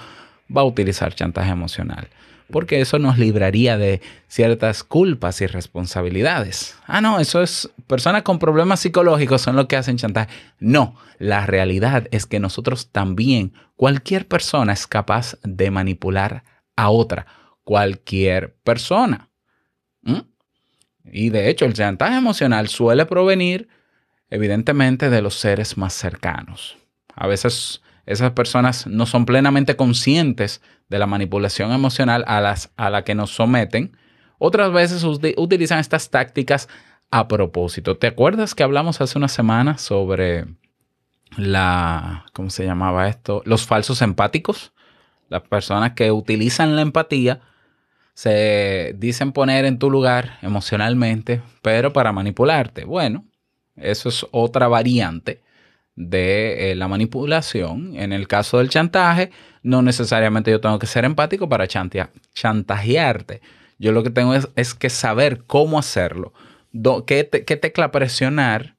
va 0.56 0.62
a 0.62 0.66
utilizar 0.66 1.14
chantaje 1.14 1.52
emocional 1.52 2.08
porque 2.54 2.82
eso 2.82 3.00
nos 3.00 3.18
libraría 3.18 3.78
de 3.78 4.00
ciertas 4.28 4.84
culpas 4.84 5.42
y 5.42 5.48
responsabilidades. 5.48 6.76
Ah, 6.86 7.02
no, 7.02 7.20
eso 7.20 7.42
es 7.42 7.70
personas 7.88 8.22
con 8.22 8.38
problemas 8.38 8.80
psicológicos 8.80 9.42
son 9.42 9.56
los 9.56 9.66
que 9.66 9.76
hacen 9.76 9.98
chantaje. 9.98 10.32
No, 10.60 10.96
la 11.18 11.48
realidad 11.48 12.08
es 12.12 12.28
que 12.28 12.40
nosotros 12.40 12.92
también, 12.92 13.54
cualquier 13.76 14.28
persona 14.28 14.74
es 14.74 14.86
capaz 14.86 15.38
de 15.44 15.72
manipular 15.72 16.44
a 16.76 16.90
otra, 16.90 17.26
cualquier 17.64 18.56
persona. 18.64 19.30
Y 21.06 21.30
de 21.30 21.50
hecho, 21.50 21.66
el 21.66 21.74
chantaje 21.74 22.18
emocional 22.18 22.68
suele 22.68 23.06
provenir 23.06 23.68
evidentemente 24.30 25.10
de 25.10 25.22
los 25.22 25.36
seres 25.36 25.78
más 25.78 25.94
cercanos. 25.94 26.78
A 27.14 27.28
veces 27.28 27.82
esas 28.06 28.32
personas 28.32 28.88
no 28.88 29.06
son 29.06 29.26
plenamente 29.26 29.76
conscientes 29.76 30.62
de 30.90 31.00
la 31.00 31.08
manipulación 31.08 31.72
emocional 31.72 32.24
a, 32.28 32.42
las, 32.42 32.72
a 32.78 32.90
la 32.90 33.04
que 33.04 33.16
nos 33.16 33.32
someten. 33.32 33.98
Otras 34.40 34.72
veces 34.74 35.04
uti- 35.04 35.36
utilizan 35.38 35.80
estas 35.80 36.10
tácticas 36.10 36.68
a 37.12 37.28
propósito. 37.28 37.98
¿Te 37.98 38.08
acuerdas 38.08 38.56
que 38.56 38.64
hablamos 38.64 39.00
hace 39.00 39.18
una 39.18 39.28
semana 39.28 39.78
sobre 39.78 40.46
la, 41.38 42.26
¿cómo 42.34 42.50
se 42.50 42.66
llamaba 42.66 43.08
esto? 43.08 43.42
Los 43.46 43.66
falsos 43.66 44.02
empáticos. 44.02 44.74
Las 45.30 45.44
personas 45.44 45.94
que 45.94 46.12
utilizan 46.12 46.76
la 46.76 46.82
empatía 46.82 47.42
se 48.14 48.96
dicen 48.98 49.32
poner 49.32 49.66
en 49.66 49.80
tu 49.80 49.90
lugar 49.90 50.38
emocionalmente, 50.42 51.42
pero 51.62 51.94
para 51.94 52.12
manipularte. 52.12 52.86
Bueno, 52.86 53.26
eso 53.76 54.10
es 54.10 54.26
otra 54.32 54.68
variante 54.68 55.42
de 55.96 56.72
eh, 56.72 56.76
la 56.76 56.88
manipulación. 56.88 57.96
En 57.96 58.14
el 58.14 58.28
caso 58.28 58.60
del 58.60 58.70
chantaje, 58.70 59.32
no 59.62 59.82
necesariamente 59.82 60.52
yo 60.52 60.62
tengo 60.62 60.80
que 60.80 60.88
ser 60.88 61.06
empático 61.06 61.50
para 61.50 61.68
chantajearte. 61.68 63.42
Yo 63.80 63.92
lo 63.92 64.04
que 64.04 64.10
tengo 64.10 64.34
es, 64.36 64.74
que 64.74 64.90
saber 64.90 65.44
cómo 65.46 65.80
hacerlo, 65.80 66.34
qué 67.06 67.24
tecla 67.24 67.92
presionar, 67.92 68.76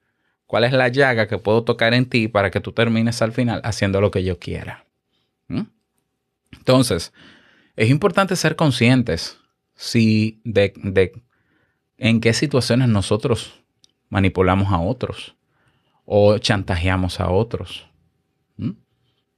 cuál 0.47 0.65
es 0.65 0.73
la 0.73 0.89
llaga 0.89 1.27
que 1.27 1.39
puedo 1.39 1.65
tocar 1.65 1.95
en 1.95 2.07
ti 2.07 2.29
para 2.29 2.51
que 2.51 2.61
tú 2.61 2.73
termines 2.73 3.21
al 3.23 3.33
final 3.33 3.61
haciendo 3.65 4.01
lo 4.01 4.11
que 4.11 4.23
yo 4.23 4.39
quiera. 4.39 4.85
¿Mm? 5.49 5.63
Entonces, 6.53 7.13
es 7.77 7.91
importante 7.91 8.37
ser 8.37 8.57
conscientes 8.57 9.39
si 9.75 10.41
de, 10.45 10.73
de 10.77 11.13
en 11.99 12.21
qué 12.21 12.33
situaciones 12.33 12.89
nosotros 12.89 13.65
manipulamos 14.09 14.73
a 14.73 14.81
otros 14.81 15.35
o 16.05 16.39
chantajeamos 16.39 17.21
a 17.21 17.31
otros. 17.31 17.87
¿Mm? 18.57 18.73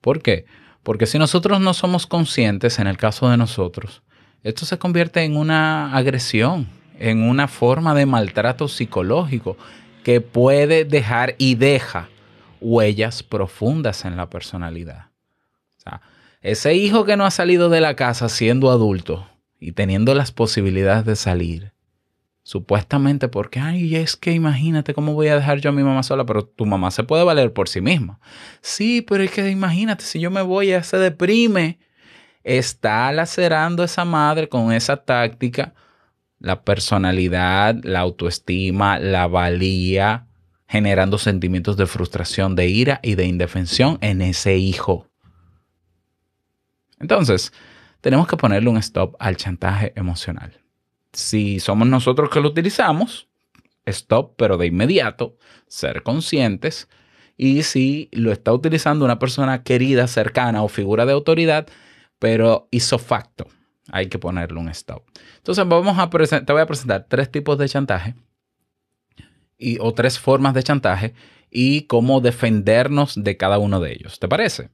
¿Por 0.00 0.20
qué? 0.22 0.46
Porque 0.82 1.06
si 1.06 1.18
nosotros 1.18 1.60
no 1.60 1.74
somos 1.74 2.06
conscientes, 2.06 2.78
en 2.78 2.86
el 2.86 2.96
caso 2.96 3.28
de 3.28 3.36
nosotros, 3.36 4.02
esto 4.42 4.64
se 4.64 4.78
convierte 4.78 5.24
en 5.24 5.36
una 5.36 5.96
agresión, 5.96 6.68
en 6.98 7.22
una 7.22 7.48
forma 7.48 7.94
de 7.94 8.06
maltrato 8.06 8.68
psicológico 8.68 9.56
que 10.04 10.20
puede 10.20 10.84
dejar 10.84 11.34
y 11.38 11.56
deja 11.56 12.08
huellas 12.60 13.22
profundas 13.22 14.04
en 14.04 14.16
la 14.16 14.30
personalidad. 14.30 15.05
Ese 16.46 16.74
hijo 16.74 17.04
que 17.04 17.16
no 17.16 17.26
ha 17.26 17.32
salido 17.32 17.68
de 17.70 17.80
la 17.80 17.96
casa 17.96 18.28
siendo 18.28 18.70
adulto 18.70 19.28
y 19.58 19.72
teniendo 19.72 20.14
las 20.14 20.30
posibilidades 20.30 21.04
de 21.04 21.16
salir, 21.16 21.72
supuestamente 22.44 23.26
porque, 23.26 23.58
ay, 23.58 23.96
es 23.96 24.14
que 24.14 24.30
imagínate 24.30 24.94
cómo 24.94 25.14
voy 25.14 25.26
a 25.26 25.34
dejar 25.34 25.58
yo 25.58 25.70
a 25.70 25.72
mi 25.72 25.82
mamá 25.82 26.04
sola, 26.04 26.24
pero 26.24 26.44
tu 26.46 26.64
mamá 26.64 26.92
se 26.92 27.02
puede 27.02 27.24
valer 27.24 27.52
por 27.52 27.68
sí 27.68 27.80
misma. 27.80 28.20
Sí, 28.60 29.02
pero 29.02 29.24
es 29.24 29.32
que 29.32 29.50
imagínate, 29.50 30.04
si 30.04 30.20
yo 30.20 30.30
me 30.30 30.42
voy, 30.42 30.68
ella 30.68 30.84
se 30.84 30.98
deprime. 30.98 31.80
Está 32.44 33.10
lacerando 33.10 33.82
esa 33.82 34.04
madre 34.04 34.48
con 34.48 34.72
esa 34.72 34.98
táctica 34.98 35.74
la 36.38 36.62
personalidad, 36.62 37.74
la 37.82 37.98
autoestima, 37.98 39.00
la 39.00 39.26
valía, 39.26 40.28
generando 40.68 41.18
sentimientos 41.18 41.76
de 41.76 41.86
frustración, 41.86 42.54
de 42.54 42.68
ira 42.68 43.00
y 43.02 43.16
de 43.16 43.26
indefensión 43.26 43.98
en 44.00 44.22
ese 44.22 44.56
hijo. 44.58 45.08
Entonces, 46.98 47.52
tenemos 48.00 48.26
que 48.26 48.36
ponerle 48.36 48.68
un 48.68 48.76
stop 48.78 49.16
al 49.18 49.36
chantaje 49.36 49.92
emocional. 49.96 50.60
Si 51.12 51.60
somos 51.60 51.88
nosotros 51.88 52.30
que 52.30 52.40
lo 52.40 52.48
utilizamos, 52.48 53.28
stop, 53.86 54.34
pero 54.36 54.56
de 54.56 54.66
inmediato, 54.66 55.36
ser 55.66 56.02
conscientes. 56.02 56.88
Y 57.36 57.62
si 57.62 58.08
lo 58.12 58.32
está 58.32 58.52
utilizando 58.52 59.04
una 59.04 59.18
persona 59.18 59.62
querida, 59.62 60.06
cercana 60.06 60.62
o 60.62 60.68
figura 60.68 61.06
de 61.06 61.12
autoridad, 61.12 61.66
pero 62.18 62.68
hizo 62.70 62.98
facto, 62.98 63.46
hay 63.90 64.08
que 64.08 64.18
ponerle 64.18 64.58
un 64.58 64.68
stop. 64.70 65.02
Entonces, 65.38 65.66
vamos 65.66 65.98
a 65.98 66.08
te 66.44 66.52
voy 66.52 66.62
a 66.62 66.66
presentar 66.66 67.06
tres 67.08 67.30
tipos 67.30 67.58
de 67.58 67.68
chantaje 67.68 68.14
y, 69.58 69.78
o 69.80 69.92
tres 69.94 70.18
formas 70.18 70.54
de 70.54 70.62
chantaje 70.62 71.14
y 71.50 71.82
cómo 71.82 72.20
defendernos 72.20 73.22
de 73.22 73.36
cada 73.36 73.58
uno 73.58 73.80
de 73.80 73.92
ellos. 73.92 74.18
¿Te 74.18 74.28
parece? 74.28 74.70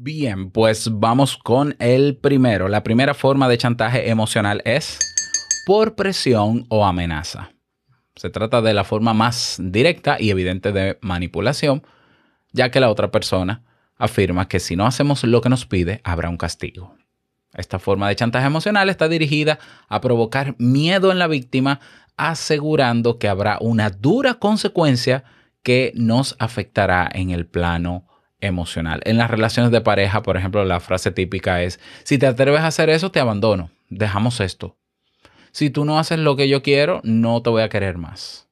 Bien, 0.00 0.52
pues 0.52 0.88
vamos 0.92 1.36
con 1.36 1.74
el 1.80 2.16
primero. 2.16 2.68
La 2.68 2.84
primera 2.84 3.14
forma 3.14 3.48
de 3.48 3.58
chantaje 3.58 4.08
emocional 4.08 4.62
es 4.64 4.96
por 5.66 5.96
presión 5.96 6.66
o 6.68 6.86
amenaza. 6.86 7.50
Se 8.14 8.30
trata 8.30 8.62
de 8.62 8.74
la 8.74 8.84
forma 8.84 9.12
más 9.12 9.56
directa 9.60 10.16
y 10.20 10.30
evidente 10.30 10.70
de 10.70 11.00
manipulación, 11.02 11.82
ya 12.52 12.70
que 12.70 12.78
la 12.78 12.90
otra 12.90 13.10
persona 13.10 13.64
afirma 13.96 14.46
que 14.46 14.60
si 14.60 14.76
no 14.76 14.86
hacemos 14.86 15.24
lo 15.24 15.40
que 15.40 15.48
nos 15.48 15.66
pide, 15.66 16.00
habrá 16.04 16.28
un 16.28 16.36
castigo. 16.36 16.94
Esta 17.52 17.80
forma 17.80 18.08
de 18.08 18.14
chantaje 18.14 18.46
emocional 18.46 18.90
está 18.90 19.08
dirigida 19.08 19.58
a 19.88 20.00
provocar 20.00 20.54
miedo 20.58 21.10
en 21.10 21.18
la 21.18 21.26
víctima, 21.26 21.80
asegurando 22.16 23.18
que 23.18 23.26
habrá 23.26 23.58
una 23.60 23.90
dura 23.90 24.34
consecuencia 24.34 25.24
que 25.64 25.90
nos 25.96 26.36
afectará 26.38 27.10
en 27.12 27.30
el 27.30 27.48
plano 27.48 28.08
emocional. 28.40 29.00
En 29.04 29.18
las 29.18 29.30
relaciones 29.30 29.72
de 29.72 29.80
pareja, 29.80 30.22
por 30.22 30.36
ejemplo, 30.36 30.64
la 30.64 30.80
frase 30.80 31.10
típica 31.10 31.62
es, 31.62 31.80
si 32.04 32.18
te 32.18 32.26
atreves 32.26 32.60
a 32.60 32.68
hacer 32.68 32.90
eso, 32.90 33.10
te 33.10 33.20
abandono, 33.20 33.70
dejamos 33.88 34.40
esto. 34.40 34.76
Si 35.52 35.70
tú 35.70 35.84
no 35.84 35.98
haces 35.98 36.18
lo 36.18 36.36
que 36.36 36.48
yo 36.48 36.62
quiero, 36.62 37.00
no 37.04 37.42
te 37.42 37.50
voy 37.50 37.62
a 37.62 37.68
querer 37.68 37.98
más. 37.98 38.48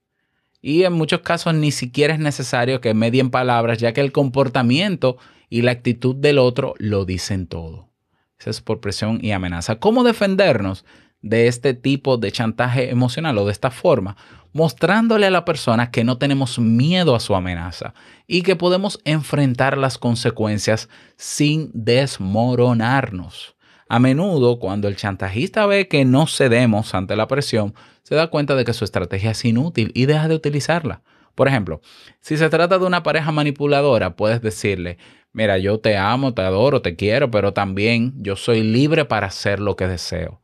Y 0.61 0.83
en 0.85 0.95
muchos 0.95 1.21
casos 1.21 1.55
ni 1.55 1.71
siquiera 1.71 2.15
es 2.15 2.21
necesario 2.21 2.81
que 2.81 2.95
medien 2.95 3.31
palabras, 3.31 3.79
ya 3.79 3.93
que 3.93 4.01
el 4.01 4.13
comportamiento 4.13 5.17
y 5.49 5.63
la 5.63 5.73
actitud 5.73 6.17
del 6.17 6.39
otro 6.39 6.75
lo 6.79 7.05
dicen 7.05 7.47
todo. 7.47 7.91
Esa 8.39 8.51
es 8.51 8.61
por 8.61 8.81
presión 8.81 9.19
y 9.23 9.33
amenaza. 9.33 9.77
¿Cómo 9.77 10.03
defendernos 10.03 10.85
de 11.23 11.47
este 11.47 11.75
tipo 11.75 12.17
de 12.17 12.33
chantaje 12.33 12.91
emocional 12.91 13.39
o 13.39 13.47
de 13.47 13.53
esta 13.53 13.71
forma? 13.71 14.17
Mostrándole 14.53 15.27
a 15.27 15.31
la 15.31 15.45
persona 15.45 15.91
que 15.91 16.05
no 16.05 16.19
tenemos 16.19 16.59
miedo 16.59 17.15
a 17.15 17.21
su 17.21 17.35
amenaza 17.35 17.95
y 18.27 18.43
que 18.43 18.57
podemos 18.57 19.01
enfrentar 19.05 19.77
las 19.79 19.99
consecuencias 19.99 20.89
sin 21.17 21.71
desmoronarnos. 21.75 23.57
A 23.89 23.99
menudo, 24.01 24.59
cuando 24.59 24.89
el 24.89 24.97
chantajista 24.97 25.67
ve 25.67 25.87
que 25.87 26.05
no 26.05 26.27
cedemos 26.27 26.95
ante 26.95 27.15
la 27.15 27.29
presión, 27.29 27.75
se 28.03 28.15
da 28.15 28.29
cuenta 28.29 28.55
de 28.57 28.65
que 28.65 28.73
su 28.73 28.85
estrategia 28.85 29.31
es 29.31 29.45
inútil 29.45 29.93
y 29.95 30.07
deja 30.07 30.27
de 30.27 30.35
utilizarla. 30.35 31.03
Por 31.37 31.49
ejemplo, 31.49 31.81
si 32.21 32.37
se 32.37 32.49
trata 32.49 32.79
de 32.79 32.87
una 32.87 33.03
pareja 33.03 33.31
manipuladora, 33.31 34.17
puedes 34.17 34.41
decirle, 34.41 34.99
mira, 35.33 35.59
yo 35.59 35.79
te 35.79 35.97
amo, 35.97 36.35
te 36.35 36.43
adoro, 36.43 36.83
te 36.83 36.97
quiero, 36.97 37.31
pero 37.31 37.53
también 37.53 38.15
yo 38.17 38.37
soy 38.37 38.63
libre 38.63 39.05
para 39.05 39.27
hacer 39.27 39.61
lo 39.61 39.77
que 39.77 39.87
deseo. 39.87 40.41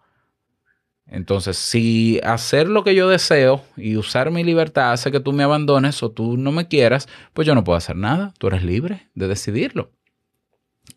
Entonces, 1.12 1.58
si 1.58 2.18
hacer 2.24 2.68
lo 2.68 2.84
que 2.84 2.94
yo 2.94 3.06
deseo 3.06 3.62
y 3.76 3.98
usar 3.98 4.30
mi 4.30 4.44
libertad 4.44 4.92
hace 4.92 5.12
que 5.12 5.20
tú 5.20 5.34
me 5.34 5.42
abandones 5.42 6.02
o 6.02 6.10
tú 6.10 6.38
no 6.38 6.52
me 6.52 6.68
quieras, 6.68 7.06
pues 7.34 7.46
yo 7.46 7.54
no 7.54 7.64
puedo 7.64 7.76
hacer 7.76 7.96
nada. 7.96 8.32
Tú 8.38 8.46
eres 8.46 8.64
libre 8.64 9.08
de 9.14 9.28
decidirlo. 9.28 9.92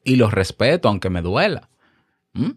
Y 0.06 0.16
lo 0.16 0.30
respeto, 0.30 0.88
aunque 0.88 1.10
me 1.10 1.22
duela. 1.22 1.70
¿Mm? 2.32 2.52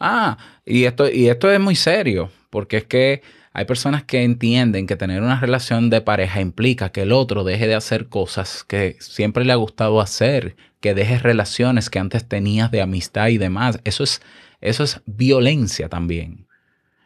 Ah, 0.00 0.36
y 0.66 0.82
esto, 0.82 1.08
y 1.08 1.28
esto 1.28 1.48
es 1.48 1.60
muy 1.60 1.76
serio, 1.76 2.32
porque 2.50 2.78
es 2.78 2.84
que 2.86 3.22
hay 3.52 3.66
personas 3.66 4.02
que 4.02 4.24
entienden 4.24 4.88
que 4.88 4.96
tener 4.96 5.22
una 5.22 5.38
relación 5.38 5.90
de 5.90 6.00
pareja 6.00 6.40
implica 6.40 6.90
que 6.90 7.02
el 7.02 7.12
otro 7.12 7.44
deje 7.44 7.68
de 7.68 7.76
hacer 7.76 8.08
cosas 8.08 8.64
que 8.64 8.96
siempre 8.98 9.44
le 9.44 9.52
ha 9.52 9.56
gustado 9.56 10.00
hacer, 10.00 10.56
que 10.80 10.94
deje 10.94 11.20
relaciones 11.20 11.88
que 11.88 12.00
antes 12.00 12.26
tenías 12.26 12.72
de 12.72 12.82
amistad 12.82 13.28
y 13.28 13.38
demás. 13.38 13.78
Eso 13.84 14.02
es, 14.02 14.20
eso 14.60 14.82
es 14.82 15.02
violencia 15.06 15.88
también. 15.88 16.49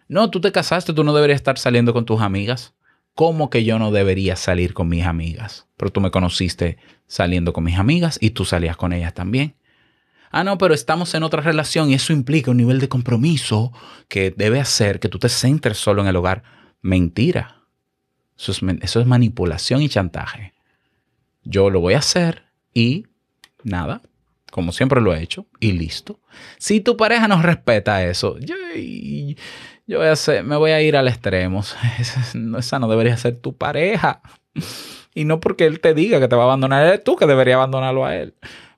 No, 0.08 0.30
tú 0.30 0.40
te 0.40 0.52
casaste, 0.52 0.92
tú 0.92 1.04
no 1.04 1.14
deberías 1.14 1.36
estar 1.36 1.58
saliendo 1.58 1.92
con 1.92 2.04
tus 2.04 2.20
amigas. 2.20 2.74
¿Cómo 3.14 3.48
que 3.48 3.64
yo 3.64 3.78
no 3.78 3.92
debería 3.92 4.36
salir 4.36 4.74
con 4.74 4.88
mis 4.88 5.04
amigas? 5.04 5.68
Pero 5.76 5.92
tú 5.92 6.00
me 6.00 6.10
conociste 6.10 6.78
saliendo 7.06 7.52
con 7.52 7.64
mis 7.64 7.78
amigas 7.78 8.18
y 8.20 8.30
tú 8.30 8.44
salías 8.44 8.76
con 8.76 8.92
ellas 8.92 9.14
también. 9.14 9.56
Ah, 10.30 10.42
no, 10.42 10.58
pero 10.58 10.74
estamos 10.74 11.14
en 11.14 11.22
otra 11.22 11.42
relación 11.42 11.90
y 11.90 11.94
eso 11.94 12.12
implica 12.12 12.50
un 12.50 12.56
nivel 12.56 12.80
de 12.80 12.88
compromiso 12.88 13.72
que 14.08 14.32
debe 14.36 14.58
hacer 14.58 14.98
que 14.98 15.08
tú 15.08 15.20
te 15.20 15.28
centres 15.28 15.78
solo 15.78 16.02
en 16.02 16.08
el 16.08 16.16
hogar. 16.16 16.42
Mentira. 16.82 17.62
Eso 18.36 18.50
es, 19.00 19.06
manipulación 19.06 19.80
y 19.80 19.88
chantaje. 19.88 20.52
Yo 21.44 21.70
lo 21.70 21.78
voy 21.78 21.94
a 21.94 21.98
hacer 21.98 22.46
y 22.72 23.06
nada, 23.62 24.02
como 24.50 24.72
siempre 24.72 25.00
lo 25.00 25.14
he 25.14 25.22
hecho, 25.22 25.46
y 25.60 25.70
listo. 25.70 26.18
Si 26.58 26.80
tu 26.80 26.96
pareja 26.96 27.28
no 27.28 27.40
respeta 27.40 28.04
eso, 28.04 28.36
yo 29.86 29.98
voy 29.98 30.08
a 30.08 30.12
hacer, 30.12 30.44
me 30.44 30.56
voy 30.56 30.70
a 30.70 30.80
ir 30.80 30.96
al 30.96 31.08
extremo. 31.08 31.62
Esa 32.58 32.78
no 32.78 32.88
debería 32.88 33.16
ser 33.16 33.36
tu 33.36 33.56
pareja. 33.56 34.22
Y 35.14 35.24
no 35.24 35.40
porque 35.40 35.66
él 35.66 35.80
te 35.80 35.94
diga 35.94 36.20
que 36.20 36.28
te 36.28 36.36
va 36.36 36.42
a 36.42 36.46
abandonar, 36.46 36.86
eres 36.86 37.04
tú 37.04 37.16
que 37.16 37.26
debería 37.26 37.54
abandonarlo 37.54 38.04
a 38.04 38.16
él. 38.16 38.34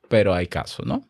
Pero 0.09 0.35
hay 0.35 0.47
casos, 0.47 0.85
¿no? 0.87 1.03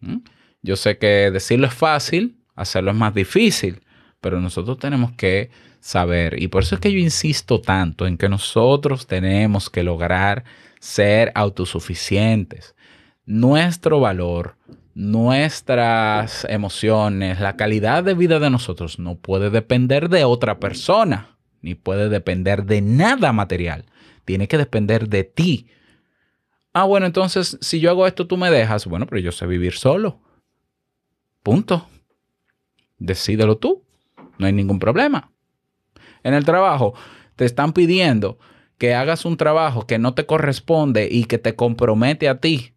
¿Mm? 0.00 0.18
Yo 0.62 0.76
sé 0.76 0.98
que 0.98 1.30
decirlo 1.30 1.66
es 1.66 1.74
fácil, 1.74 2.36
hacerlo 2.54 2.90
es 2.90 2.96
más 2.96 3.14
difícil, 3.14 3.82
pero 4.20 4.40
nosotros 4.40 4.78
tenemos 4.78 5.12
que 5.12 5.50
saber, 5.80 6.40
y 6.42 6.48
por 6.48 6.62
eso 6.62 6.74
es 6.74 6.80
que 6.80 6.92
yo 6.92 6.98
insisto 6.98 7.60
tanto 7.60 8.06
en 8.06 8.18
que 8.18 8.28
nosotros 8.28 9.06
tenemos 9.06 9.70
que 9.70 9.82
lograr 9.82 10.44
ser 10.80 11.32
autosuficientes. 11.34 12.74
Nuestro 13.24 14.00
valor, 14.00 14.56
nuestras 14.98 16.44
emociones, 16.48 17.40
la 17.40 17.56
calidad 17.56 18.02
de 18.02 18.14
vida 18.14 18.40
de 18.40 18.50
nosotros 18.50 18.98
no 18.98 19.16
puede 19.16 19.50
depender 19.50 20.08
de 20.08 20.24
otra 20.24 20.58
persona, 20.58 21.38
ni 21.62 21.74
puede 21.74 22.08
depender 22.08 22.64
de 22.64 22.82
nada 22.82 23.32
material. 23.32 23.86
Tiene 24.24 24.48
que 24.48 24.58
depender 24.58 25.08
de 25.08 25.24
ti 25.24 25.68
Ah, 26.72 26.84
bueno, 26.84 27.06
entonces 27.06 27.58
si 27.60 27.80
yo 27.80 27.90
hago 27.90 28.06
esto, 28.06 28.28
tú 28.28 28.36
me 28.36 28.52
dejas. 28.52 28.86
Bueno, 28.86 29.06
pero 29.06 29.20
yo 29.20 29.32
sé 29.32 29.46
vivir 29.46 29.72
solo. 29.72 30.20
Punto. 31.42 31.88
Decídelo 32.98 33.56
tú. 33.56 33.82
No 34.38 34.46
hay 34.46 34.52
ningún 34.52 34.78
problema. 34.78 35.32
En 36.22 36.34
el 36.34 36.44
trabajo 36.44 36.94
te 37.34 37.44
están 37.44 37.72
pidiendo 37.72 38.38
que 38.76 38.94
hagas 38.94 39.24
un 39.24 39.36
trabajo 39.36 39.88
que 39.88 39.98
no 39.98 40.14
te 40.14 40.26
corresponde 40.26 41.08
y 41.10 41.24
que 41.24 41.38
te 41.38 41.56
compromete 41.56 42.28
a 42.28 42.38
ti 42.38 42.74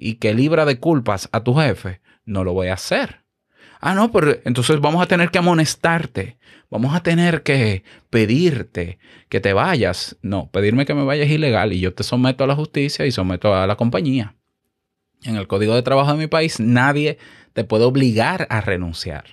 y 0.00 0.14
que 0.14 0.34
libra 0.34 0.64
de 0.64 0.78
culpas 0.78 1.28
a 1.32 1.42
tu 1.42 1.54
jefe. 1.54 2.00
No 2.24 2.44
lo 2.44 2.52
voy 2.52 2.68
a 2.68 2.74
hacer. 2.74 3.22
Ah, 3.80 3.94
no, 3.94 4.10
pero 4.10 4.36
entonces 4.44 4.80
vamos 4.80 5.02
a 5.02 5.06
tener 5.06 5.30
que 5.30 5.38
amonestarte. 5.38 6.38
Vamos 6.70 6.94
a 6.94 7.02
tener 7.02 7.42
que 7.42 7.84
pedirte 8.10 8.98
que 9.28 9.40
te 9.40 9.52
vayas. 9.52 10.16
No, 10.20 10.50
pedirme 10.50 10.84
que 10.84 10.94
me 10.94 11.04
vayas 11.04 11.26
es 11.26 11.32
ilegal 11.32 11.72
y 11.72 11.80
yo 11.80 11.94
te 11.94 12.02
someto 12.02 12.44
a 12.44 12.46
la 12.46 12.56
justicia 12.56 13.06
y 13.06 13.12
someto 13.12 13.54
a 13.54 13.66
la 13.66 13.76
compañía. 13.76 14.34
En 15.22 15.36
el 15.36 15.46
código 15.46 15.74
de 15.74 15.82
trabajo 15.82 16.12
de 16.12 16.18
mi 16.18 16.26
país 16.26 16.60
nadie 16.60 17.18
te 17.52 17.64
puede 17.64 17.84
obligar 17.84 18.46
a 18.50 18.60
renunciar. 18.60 19.24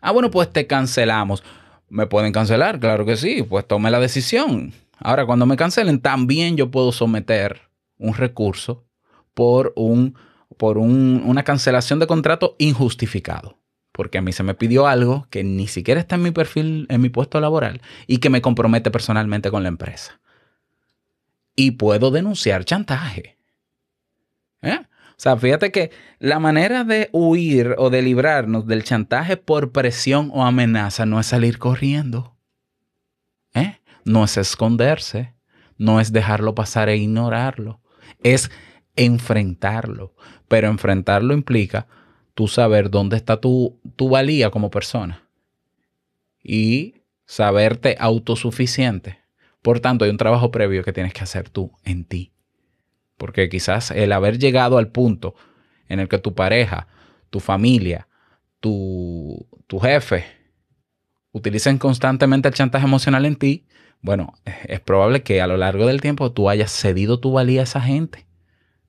Ah, 0.00 0.12
bueno, 0.12 0.30
pues 0.30 0.50
te 0.50 0.66
cancelamos. 0.66 1.42
¿Me 1.88 2.06
pueden 2.06 2.32
cancelar? 2.32 2.80
Claro 2.80 3.04
que 3.04 3.16
sí, 3.16 3.42
pues 3.42 3.66
tome 3.66 3.90
la 3.90 4.00
decisión. 4.00 4.72
Ahora, 4.98 5.26
cuando 5.26 5.46
me 5.46 5.56
cancelen, 5.56 6.00
también 6.00 6.56
yo 6.56 6.70
puedo 6.70 6.92
someter 6.92 7.62
un 7.98 8.14
recurso 8.14 8.84
por 9.34 9.72
un 9.76 10.14
por 10.56 10.76
una 10.76 11.42
cancelación 11.42 12.00
de 12.00 12.06
contrato 12.06 12.54
injustificado. 12.58 13.56
Porque 13.92 14.18
a 14.18 14.22
mí 14.22 14.32
se 14.32 14.42
me 14.42 14.54
pidió 14.54 14.86
algo 14.86 15.26
que 15.30 15.42
ni 15.42 15.66
siquiera 15.66 16.00
está 16.00 16.16
en 16.16 16.22
mi 16.22 16.32
perfil, 16.32 16.86
en 16.90 17.00
mi 17.00 17.08
puesto 17.08 17.40
laboral 17.40 17.80
y 18.06 18.18
que 18.18 18.28
me 18.28 18.42
compromete 18.42 18.90
personalmente 18.90 19.50
con 19.50 19.62
la 19.62 19.70
empresa. 19.70 20.20
Y 21.56 21.72
puedo 21.72 22.10
denunciar 22.10 22.64
chantaje. 22.64 23.38
¿Eh? 24.62 24.80
O 24.80 25.22
sea, 25.22 25.36
fíjate 25.36 25.72
que 25.72 25.90
la 26.18 26.38
manera 26.38 26.84
de 26.84 27.08
huir 27.12 27.74
o 27.78 27.90
de 27.90 28.02
librarnos 28.02 28.66
del 28.66 28.84
chantaje 28.84 29.36
por 29.36 29.72
presión 29.72 30.30
o 30.32 30.44
amenaza 30.44 31.06
no 31.06 31.20
es 31.20 31.26
salir 31.26 31.58
corriendo. 31.58 32.36
¿Eh? 33.54 33.80
No 34.04 34.24
es 34.24 34.36
esconderse. 34.36 35.34
No 35.78 36.00
es 36.00 36.12
dejarlo 36.12 36.54
pasar 36.54 36.90
e 36.90 36.96
ignorarlo. 36.96 37.80
Es 38.22 38.50
enfrentarlo. 38.96 40.14
Pero 40.48 40.68
enfrentarlo 40.68 41.34
implica 41.34 41.86
tú 42.34 42.48
saber 42.48 42.90
dónde 42.90 43.16
está 43.16 43.40
tu, 43.40 43.80
tu 43.96 44.08
valía 44.08 44.50
como 44.50 44.70
persona 44.70 45.28
y 46.42 47.02
saberte 47.26 47.96
autosuficiente. 47.98 49.18
Por 49.62 49.80
tanto, 49.80 50.04
hay 50.04 50.10
un 50.10 50.16
trabajo 50.16 50.50
previo 50.50 50.82
que 50.82 50.92
tienes 50.92 51.12
que 51.12 51.22
hacer 51.22 51.48
tú 51.50 51.72
en 51.84 52.04
ti. 52.04 52.32
Porque 53.16 53.48
quizás 53.48 53.90
el 53.90 54.12
haber 54.12 54.38
llegado 54.38 54.78
al 54.78 54.88
punto 54.88 55.34
en 55.88 56.00
el 56.00 56.08
que 56.08 56.18
tu 56.18 56.34
pareja, 56.34 56.88
tu 57.28 57.40
familia, 57.40 58.08
tu, 58.60 59.46
tu 59.66 59.78
jefe 59.78 60.24
utilicen 61.32 61.78
constantemente 61.78 62.48
el 62.48 62.54
chantaje 62.54 62.86
emocional 62.86 63.26
en 63.26 63.36
ti, 63.36 63.66
bueno, 64.00 64.32
es 64.64 64.80
probable 64.80 65.22
que 65.22 65.42
a 65.42 65.46
lo 65.46 65.58
largo 65.58 65.86
del 65.86 66.00
tiempo 66.00 66.32
tú 66.32 66.48
hayas 66.48 66.72
cedido 66.72 67.20
tu 67.20 67.32
valía 67.32 67.60
a 67.60 67.64
esa 67.64 67.82
gente 67.82 68.29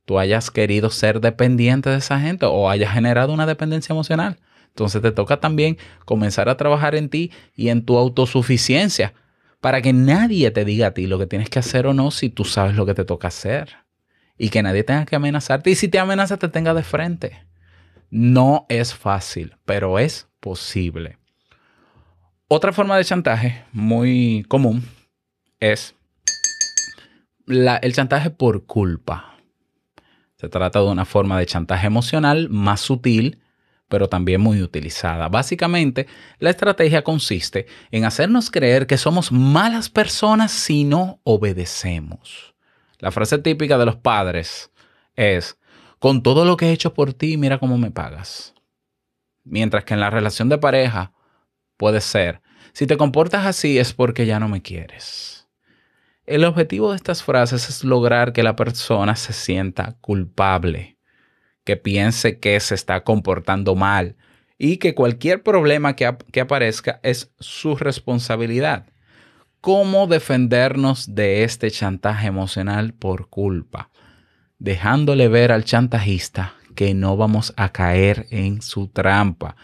tú 0.06 0.20
hayas 0.20 0.52
querido 0.52 0.90
ser 0.90 1.22
dependiente 1.22 1.90
de 1.90 1.98
esa 1.98 2.20
gente 2.20 2.46
o 2.46 2.70
hayas 2.70 2.94
generado 2.94 3.34
una 3.34 3.46
dependencia 3.46 3.94
emocional. 3.94 4.40
Entonces 4.68 5.02
te 5.02 5.12
toca 5.12 5.40
también 5.40 5.78
comenzar 6.06 6.50
a 6.50 6.58
trabajar 6.58 6.96
en 6.96 7.10
ti 7.10 7.32
y 7.56 7.70
en 7.70 7.86
tu 7.86 7.98
autosuficiencia 7.98 9.14
para 9.60 9.82
que 9.82 9.94
nadie 9.94 10.50
te 10.52 10.66
diga 10.66 10.88
a 10.88 10.94
ti 10.94 11.08
lo 11.08 11.20
que 11.20 11.28
tienes 11.28 11.50
que 11.50 11.60
hacer 11.60 11.86
o 11.88 11.94
no 11.94 12.12
si 12.12 12.30
tú 12.30 12.46
sabes 12.46 12.76
lo 12.76 12.86
que 12.86 12.94
te 12.94 13.06
toca 13.06 13.28
hacer. 13.28 13.78
Y 14.38 14.50
que 14.50 14.64
nadie 14.64 14.84
tenga 14.84 15.06
que 15.06 15.16
amenazarte. 15.16 15.70
Y 15.70 15.76
si 15.76 15.88
te 15.88 16.00
amenaza, 16.00 16.38
te 16.38 16.50
tenga 16.50 16.74
de 16.74 16.82
frente. 16.82 17.46
No 18.10 18.66
es 18.70 18.96
fácil, 18.96 19.56
pero 19.66 20.00
es 20.00 20.28
posible. 20.40 21.18
Otra 22.48 22.74
forma 22.74 22.98
de 22.98 23.06
chantaje 23.06 23.64
muy 23.72 24.44
común 24.48 24.84
es 25.60 25.96
el 27.48 27.94
chantaje 27.94 28.32
por 28.32 28.66
culpa. 28.66 29.31
Se 30.42 30.50
trata 30.50 30.80
de 30.80 30.88
una 30.88 31.06
forma 31.06 31.38
de 31.38 31.46
chantaje 31.46 31.86
emocional 31.86 32.50
más 32.50 32.82
sutil, 32.82 33.38
pero 33.88 34.10
también 34.10 34.42
muy 34.42 34.64
utilizada. 34.64 35.28
Básicamente, 35.28 36.08
la 36.40 36.50
estrategia 36.50 37.04
consiste 37.04 37.68
en 37.92 38.06
hacernos 38.06 38.50
creer 38.50 38.88
que 38.88 38.98
somos 38.98 39.32
malas 39.32 39.88
personas 39.90 40.52
si 40.52 40.84
no 40.84 41.20
obedecemos. 41.26 42.56
La 42.98 43.12
frase 43.12 43.38
típica 43.38 43.78
de 43.78 43.86
los 43.86 43.98
padres 43.98 44.72
es, 45.16 45.60
con 46.00 46.24
todo 46.24 46.44
lo 46.44 46.58
que 46.58 46.70
he 46.70 46.72
hecho 46.72 46.96
por 46.96 47.14
ti, 47.14 47.38
mira 47.38 47.60
cómo 47.60 47.78
me 47.78 47.92
pagas. 47.92 48.56
Mientras 49.44 49.84
que 49.84 49.94
en 49.94 50.00
la 50.00 50.10
relación 50.10 50.50
de 50.50 50.58
pareja 50.58 51.14
puede 51.78 52.02
ser, 52.02 52.42
si 52.74 52.88
te 52.88 52.98
comportas 52.98 53.46
así 53.46 53.78
es 53.78 53.94
porque 53.94 54.26
ya 54.26 54.40
no 54.40 54.48
me 54.48 54.64
quieres. 54.64 55.41
El 56.26 56.46
objetivo 56.46 56.92
de 56.92 56.98
estas 56.98 57.24
frases 57.24 57.68
es 57.68 57.84
lograr 57.84 58.32
que 58.32 58.44
la 58.44 58.56
persona 58.56 59.16
se 59.16 59.34
sienta 59.34 59.98
culpable, 60.02 60.98
que 61.64 61.78
piense 61.78 62.40
que 62.40 62.60
se 62.60 62.76
está 62.76 63.04
comportando 63.04 63.76
mal 63.76 64.16
y 64.58 64.78
que 64.78 64.94
cualquier 64.94 65.42
problema 65.42 65.96
que, 65.96 66.16
que 66.32 66.42
aparezca 66.42 67.00
es 67.02 67.34
su 67.40 67.76
responsabilidad. 67.76 68.86
¿Cómo 69.62 70.08
defendernos 70.08 71.16
de 71.16 71.44
este 71.44 71.72
chantaje 71.72 72.28
emocional 72.28 72.94
por 72.94 73.30
culpa? 73.30 73.90
Dejándole 74.60 75.28
ver 75.28 75.52
al 75.52 75.66
chantajista 75.66 76.54
que 76.76 76.94
no 76.94 77.18
vamos 77.18 77.54
a 77.58 77.70
caer 77.70 78.28
en 78.30 78.62
su 78.62 78.88
trampa. 78.88 79.56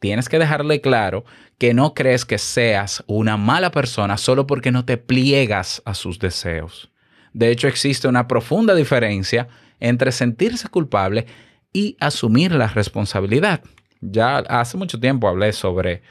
Tienes 0.00 0.28
que 0.28 0.38
dejarle 0.38 0.80
claro 0.80 1.24
que 1.58 1.74
no 1.74 1.94
crees 1.94 2.24
que 2.24 2.38
seas 2.38 3.02
una 3.06 3.36
mala 3.36 3.70
persona 3.70 4.16
solo 4.16 4.46
porque 4.46 4.70
no 4.70 4.84
te 4.84 4.96
pliegas 4.96 5.82
a 5.84 5.94
sus 5.94 6.18
deseos. 6.18 6.90
De 7.32 7.50
hecho, 7.50 7.66
existe 7.68 8.08
una 8.08 8.28
profunda 8.28 8.74
diferencia 8.74 9.48
entre 9.80 10.12
sentirse 10.12 10.68
culpable 10.68 11.26
y 11.72 11.96
asumir 12.00 12.52
la 12.52 12.68
responsabilidad. 12.68 13.60
Ya 14.00 14.38
hace 14.38 14.76
mucho 14.76 15.00
tiempo 15.00 15.28
hablé 15.28 15.52
sobre 15.52 16.02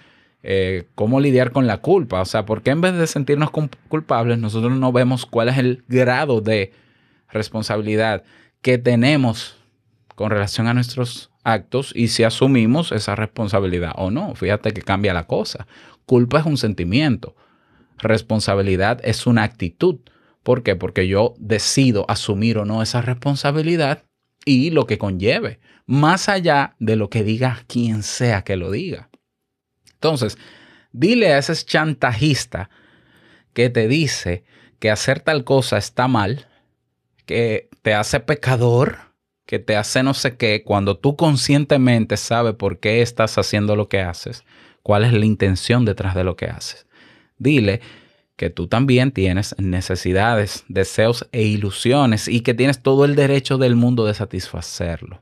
eh, 0.43 0.87
cómo 0.93 1.19
lidiar 1.19 1.51
con 1.51 1.65
la 1.65 1.77
culpa. 1.77 2.21
O 2.21 2.25
sea, 2.25 2.45
porque 2.45 2.71
en 2.71 2.81
vez 2.81 2.93
de 2.95 3.07
sentirnos 3.07 3.49
culpables, 3.87 4.37
nosotros 4.37 4.77
no 4.77 4.91
vemos 4.91 5.25
cuál 5.25 5.49
es 5.49 5.57
el 5.57 5.83
grado 5.87 6.41
de 6.41 6.71
responsabilidad 7.29 8.23
que 8.61 8.77
tenemos 8.77 9.57
con 10.13 10.29
relación 10.29 10.67
a 10.67 10.73
nuestros 10.73 11.31
actos 11.45 11.93
y 11.95 12.09
si 12.09 12.23
asumimos 12.23 12.91
esa 12.91 13.15
responsabilidad 13.15 13.93
o 13.95 14.11
no. 14.11 14.35
Fíjate 14.35 14.73
que 14.73 14.81
cambia 14.81 15.13
la 15.13 15.27
cosa. 15.27 15.67
Culpa 16.05 16.39
es 16.39 16.45
un 16.45 16.57
sentimiento. 16.57 17.35
Responsabilidad 17.99 18.99
es 19.03 19.25
una 19.25 19.43
actitud. 19.43 19.99
¿Por 20.43 20.63
qué? 20.63 20.75
Porque 20.75 21.07
yo 21.07 21.33
decido 21.37 22.05
asumir 22.09 22.57
o 22.57 22.65
no 22.65 22.81
esa 22.81 23.01
responsabilidad 23.01 24.03
y 24.45 24.69
lo 24.71 24.85
que 24.85 24.97
conlleve, 24.97 25.59
más 25.85 26.29
allá 26.29 26.75
de 26.79 26.95
lo 26.95 27.09
que 27.09 27.23
diga 27.23 27.63
quien 27.67 28.03
sea 28.03 28.43
que 28.43 28.55
lo 28.55 28.69
diga. 28.69 29.09
Entonces, 29.93 30.37
dile 30.91 31.33
a 31.33 31.39
ese 31.39 31.55
chantajista 31.55 32.69
que 33.53 33.69
te 33.69 33.87
dice 33.87 34.43
que 34.79 34.91
hacer 34.91 35.21
tal 35.21 35.43
cosa 35.43 35.77
está 35.77 36.07
mal, 36.07 36.47
que 37.25 37.69
te 37.81 37.93
hace 37.93 38.19
pecador, 38.19 38.97
que 39.45 39.59
te 39.59 39.75
hace 39.75 40.03
no 40.03 40.13
sé 40.13 40.37
qué, 40.37 40.63
cuando 40.63 40.97
tú 40.97 41.15
conscientemente 41.15 42.17
sabes 42.17 42.55
por 42.55 42.79
qué 42.79 43.01
estás 43.01 43.37
haciendo 43.37 43.75
lo 43.75 43.89
que 43.89 44.01
haces, 44.01 44.43
cuál 44.83 45.03
es 45.03 45.13
la 45.13 45.25
intención 45.25 45.85
detrás 45.85 46.15
de 46.15 46.23
lo 46.23 46.35
que 46.35 46.47
haces. 46.47 46.87
Dile 47.37 47.81
que 48.35 48.49
tú 48.49 48.67
también 48.67 49.11
tienes 49.11 49.55
necesidades, 49.57 50.65
deseos 50.67 51.27
e 51.31 51.43
ilusiones 51.43 52.27
y 52.27 52.41
que 52.41 52.53
tienes 52.53 52.81
todo 52.81 53.05
el 53.05 53.15
derecho 53.15 53.57
del 53.57 53.75
mundo 53.75 54.05
de 54.05 54.13
satisfacerlo. 54.13 55.21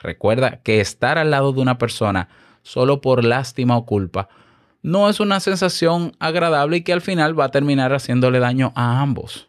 Recuerda 0.00 0.60
que 0.62 0.80
estar 0.80 1.18
al 1.18 1.30
lado 1.30 1.52
de 1.52 1.60
una 1.60 1.78
persona 1.78 2.28
solo 2.62 3.00
por 3.00 3.24
lástima 3.24 3.76
o 3.76 3.84
culpa 3.84 4.28
no 4.82 5.08
es 5.08 5.18
una 5.18 5.40
sensación 5.40 6.12
agradable 6.18 6.76
y 6.76 6.82
que 6.82 6.92
al 6.92 7.00
final 7.00 7.38
va 7.38 7.46
a 7.46 7.50
terminar 7.50 7.92
haciéndole 7.94 8.38
daño 8.38 8.72
a 8.74 9.00
ambos. 9.00 9.48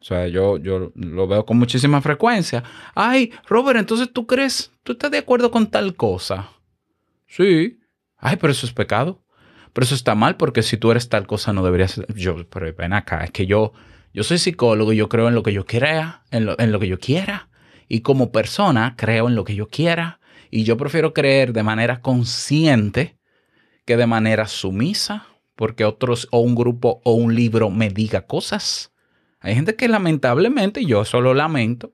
O 0.00 0.04
sea, 0.04 0.28
yo, 0.28 0.58
yo 0.58 0.92
lo 0.94 1.26
veo 1.26 1.44
con 1.46 1.58
muchísima 1.58 2.00
frecuencia. 2.00 2.62
Ay, 2.94 3.32
Robert, 3.48 3.78
entonces 3.78 4.12
tú 4.12 4.26
crees, 4.26 4.70
tú 4.82 4.92
estás 4.92 5.10
de 5.10 5.18
acuerdo 5.18 5.50
con 5.50 5.68
tal 5.68 5.96
cosa. 5.96 6.50
Sí. 7.26 7.78
Ay, 8.18 8.36
pero 8.36 8.52
eso 8.52 8.66
es 8.66 8.72
pecado. 8.72 9.22
Pero 9.72 9.84
eso 9.84 9.94
está 9.94 10.14
mal 10.14 10.36
porque 10.36 10.62
si 10.62 10.76
tú 10.76 10.90
eres 10.90 11.08
tal 11.08 11.26
cosa 11.26 11.52
no 11.52 11.62
deberías. 11.62 12.00
Yo, 12.14 12.48
pero 12.48 12.72
ven 12.74 12.92
acá, 12.92 13.24
es 13.24 13.30
que 13.30 13.46
yo, 13.46 13.72
yo 14.12 14.22
soy 14.22 14.38
psicólogo 14.38 14.92
y 14.92 14.96
yo 14.96 15.08
creo 15.08 15.28
en 15.28 15.34
lo 15.34 15.42
que 15.42 15.52
yo 15.52 15.66
crea, 15.66 16.22
en 16.30 16.46
lo, 16.46 16.58
en 16.58 16.72
lo 16.72 16.80
que 16.80 16.88
yo 16.88 16.98
quiera. 16.98 17.48
Y 17.88 18.00
como 18.00 18.32
persona 18.32 18.94
creo 18.96 19.28
en 19.28 19.34
lo 19.34 19.44
que 19.44 19.54
yo 19.54 19.68
quiera. 19.68 20.20
Y 20.50 20.64
yo 20.64 20.76
prefiero 20.76 21.12
creer 21.12 21.52
de 21.52 21.62
manera 21.62 22.00
consciente 22.00 23.18
que 23.84 23.96
de 23.96 24.06
manera 24.06 24.46
sumisa, 24.46 25.26
porque 25.54 25.84
otros 25.84 26.28
o 26.30 26.40
un 26.40 26.54
grupo 26.54 27.00
o 27.04 27.12
un 27.12 27.34
libro 27.34 27.70
me 27.70 27.90
diga 27.90 28.22
cosas. 28.22 28.92
Hay 29.40 29.54
gente 29.54 29.76
que 29.76 29.88
lamentablemente, 29.88 30.84
yo 30.84 31.02
eso 31.02 31.20
lo 31.20 31.34
lamento, 31.34 31.92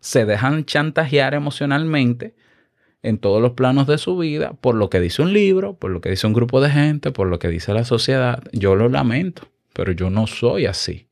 se 0.00 0.26
dejan 0.26 0.64
chantajear 0.64 1.34
emocionalmente 1.34 2.34
en 3.02 3.18
todos 3.18 3.40
los 3.40 3.52
planos 3.52 3.86
de 3.86 3.98
su 3.98 4.16
vida 4.16 4.54
por 4.54 4.74
lo 4.74 4.90
que 4.90 5.00
dice 5.00 5.22
un 5.22 5.32
libro, 5.32 5.76
por 5.78 5.90
lo 5.90 6.00
que 6.00 6.10
dice 6.10 6.26
un 6.26 6.32
grupo 6.32 6.60
de 6.60 6.70
gente, 6.70 7.10
por 7.10 7.26
lo 7.26 7.38
que 7.38 7.48
dice 7.48 7.72
la 7.72 7.84
sociedad. 7.84 8.42
Yo 8.52 8.76
lo 8.76 8.88
lamento, 8.88 9.48
pero 9.72 9.92
yo 9.92 10.10
no 10.10 10.26
soy 10.26 10.66
así. 10.66 11.08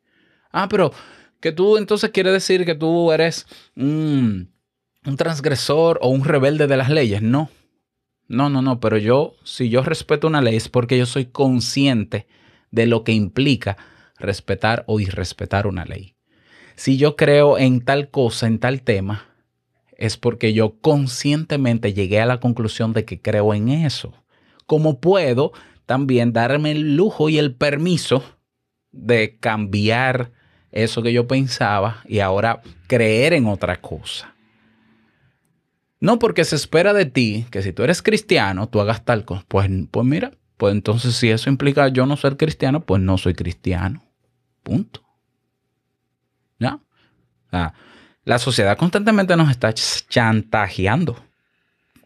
Ah, 0.50 0.68
pero 0.68 0.92
que 1.40 1.52
tú 1.52 1.76
entonces 1.76 2.10
quiere 2.10 2.30
decir 2.30 2.64
que 2.64 2.74
tú 2.74 3.12
eres 3.12 3.46
un, 3.76 4.52
un 5.04 5.16
transgresor 5.16 5.98
o 6.02 6.08
un 6.08 6.24
rebelde 6.24 6.66
de 6.66 6.76
las 6.76 6.88
leyes. 6.88 7.22
No, 7.22 7.50
no, 8.28 8.48
no, 8.48 8.62
no, 8.62 8.80
pero 8.80 8.96
yo, 8.96 9.34
si 9.44 9.68
yo 9.68 9.82
respeto 9.82 10.26
una 10.26 10.40
ley 10.40 10.56
es 10.56 10.68
porque 10.68 10.96
yo 10.96 11.06
soy 11.06 11.26
consciente 11.26 12.26
de 12.70 12.86
lo 12.86 13.04
que 13.04 13.12
implica 13.12 13.76
respetar 14.22 14.84
o 14.86 15.00
irrespetar 15.00 15.66
una 15.66 15.84
ley. 15.84 16.14
Si 16.74 16.96
yo 16.96 17.16
creo 17.16 17.58
en 17.58 17.84
tal 17.84 18.10
cosa, 18.10 18.46
en 18.46 18.58
tal 18.58 18.82
tema, 18.82 19.26
es 19.96 20.16
porque 20.16 20.52
yo 20.52 20.80
conscientemente 20.80 21.92
llegué 21.92 22.20
a 22.20 22.26
la 22.26 22.40
conclusión 22.40 22.92
de 22.92 23.04
que 23.04 23.20
creo 23.20 23.54
en 23.54 23.68
eso. 23.68 24.12
Como 24.66 25.00
puedo 25.00 25.52
también 25.86 26.32
darme 26.32 26.72
el 26.72 26.96
lujo 26.96 27.28
y 27.28 27.38
el 27.38 27.54
permiso 27.54 28.24
de 28.90 29.36
cambiar 29.38 30.32
eso 30.70 31.02
que 31.02 31.12
yo 31.12 31.28
pensaba 31.28 32.02
y 32.06 32.20
ahora 32.20 32.62
creer 32.86 33.34
en 33.34 33.46
otra 33.46 33.80
cosa. 33.80 34.34
No 36.00 36.18
porque 36.18 36.44
se 36.44 36.56
espera 36.56 36.92
de 36.92 37.06
ti 37.06 37.46
que 37.50 37.62
si 37.62 37.72
tú 37.72 37.84
eres 37.84 38.02
cristiano, 38.02 38.68
tú 38.68 38.80
hagas 38.80 39.04
tal 39.04 39.24
cosa. 39.24 39.44
Pues, 39.46 39.70
pues 39.90 40.06
mira, 40.06 40.32
pues 40.56 40.72
entonces 40.72 41.14
si 41.14 41.30
eso 41.30 41.48
implica 41.48 41.88
yo 41.88 42.06
no 42.06 42.16
ser 42.16 42.36
cristiano, 42.36 42.84
pues 42.84 43.00
no 43.00 43.18
soy 43.18 43.34
cristiano. 43.34 44.02
Punto. 44.62 45.02
¿Ya? 46.58 46.80
La 48.24 48.38
sociedad 48.38 48.76
constantemente 48.78 49.36
nos 49.36 49.50
está 49.50 49.70
ch- 49.70 50.06
chantajeando. 50.08 51.16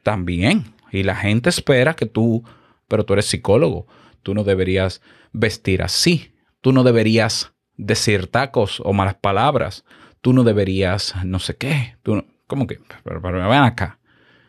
También. 0.02 0.74
Y 0.92 1.02
la 1.02 1.16
gente 1.16 1.50
espera 1.50 1.94
que 1.94 2.06
tú, 2.06 2.42
pero 2.88 3.04
tú 3.04 3.12
eres 3.12 3.26
psicólogo, 3.26 3.86
tú 4.22 4.34
no 4.34 4.44
deberías 4.44 5.02
vestir 5.32 5.82
así. 5.82 6.32
Tú 6.60 6.72
no 6.72 6.84
deberías 6.84 7.52
decir 7.76 8.28
tacos 8.28 8.80
o 8.84 8.92
malas 8.92 9.16
palabras. 9.16 9.84
Tú 10.20 10.32
no 10.32 10.42
deberías 10.44 11.14
no 11.24 11.38
sé 11.38 11.56
qué. 11.56 11.96
Tú 12.02 12.24
¿Cómo 12.46 12.66
que? 12.66 12.78
Pero, 13.04 13.20
pero 13.20 13.38
ven 13.48 13.62
acá. 13.62 13.98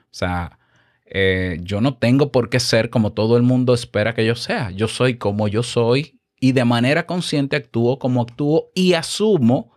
O 0.03 0.13
sea, 0.17 0.59
eh, 1.05 1.57
yo 1.61 1.81
no 1.81 1.97
tengo 1.97 2.31
por 2.31 2.49
qué 2.49 2.59
ser 2.59 2.89
como 2.89 3.11
todo 3.13 3.37
el 3.37 3.43
mundo 3.43 3.73
espera 3.73 4.13
que 4.13 4.25
yo 4.25 4.35
sea. 4.35 4.69
Yo 4.71 4.87
soy 4.87 5.17
como 5.17 5.47
yo 5.47 5.63
soy 5.63 6.19
y 6.39 6.51
de 6.51 6.65
manera 6.65 7.05
consciente 7.05 7.55
actúo 7.55 7.99
como 7.99 8.21
actúo 8.21 8.69
y 8.75 8.93
asumo 8.93 9.71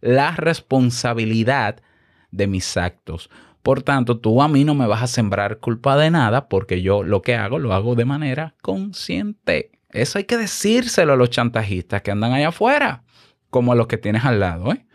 la 0.00 0.32
responsabilidad 0.32 1.82
de 2.30 2.46
mis 2.46 2.76
actos. 2.76 3.30
Por 3.62 3.82
tanto, 3.82 4.20
tú 4.20 4.42
a 4.42 4.48
mí 4.48 4.64
no 4.64 4.74
me 4.74 4.86
vas 4.86 5.02
a 5.02 5.08
sembrar 5.08 5.58
culpa 5.58 5.96
de 5.96 6.10
nada 6.10 6.48
porque 6.48 6.82
yo 6.82 7.02
lo 7.02 7.22
que 7.22 7.34
hago 7.34 7.58
lo 7.58 7.72
hago 7.72 7.94
de 7.96 8.04
manera 8.04 8.54
consciente. 8.62 9.72
Eso 9.90 10.18
hay 10.18 10.24
que 10.24 10.36
decírselo 10.36 11.14
a 11.14 11.16
los 11.16 11.30
chantajistas 11.30 12.02
que 12.02 12.10
andan 12.10 12.32
allá 12.32 12.48
afuera, 12.48 13.02
como 13.50 13.72
a 13.72 13.74
los 13.74 13.86
que 13.86 13.98
tienes 13.98 14.24
al 14.24 14.40
lado. 14.40 14.72
¿eh? 14.72 14.86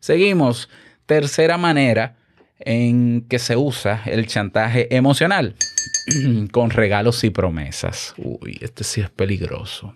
Seguimos. 0.00 0.68
Tercera 1.06 1.56
manera 1.56 2.16
en 2.58 3.26
que 3.28 3.38
se 3.38 3.56
usa 3.56 4.02
el 4.04 4.26
chantaje 4.26 4.94
emocional 4.94 5.56
con 6.52 6.70
regalos 6.70 7.24
y 7.24 7.30
promesas. 7.30 8.14
Uy, 8.18 8.58
este 8.60 8.84
sí 8.84 9.00
es 9.00 9.10
peligroso. 9.10 9.94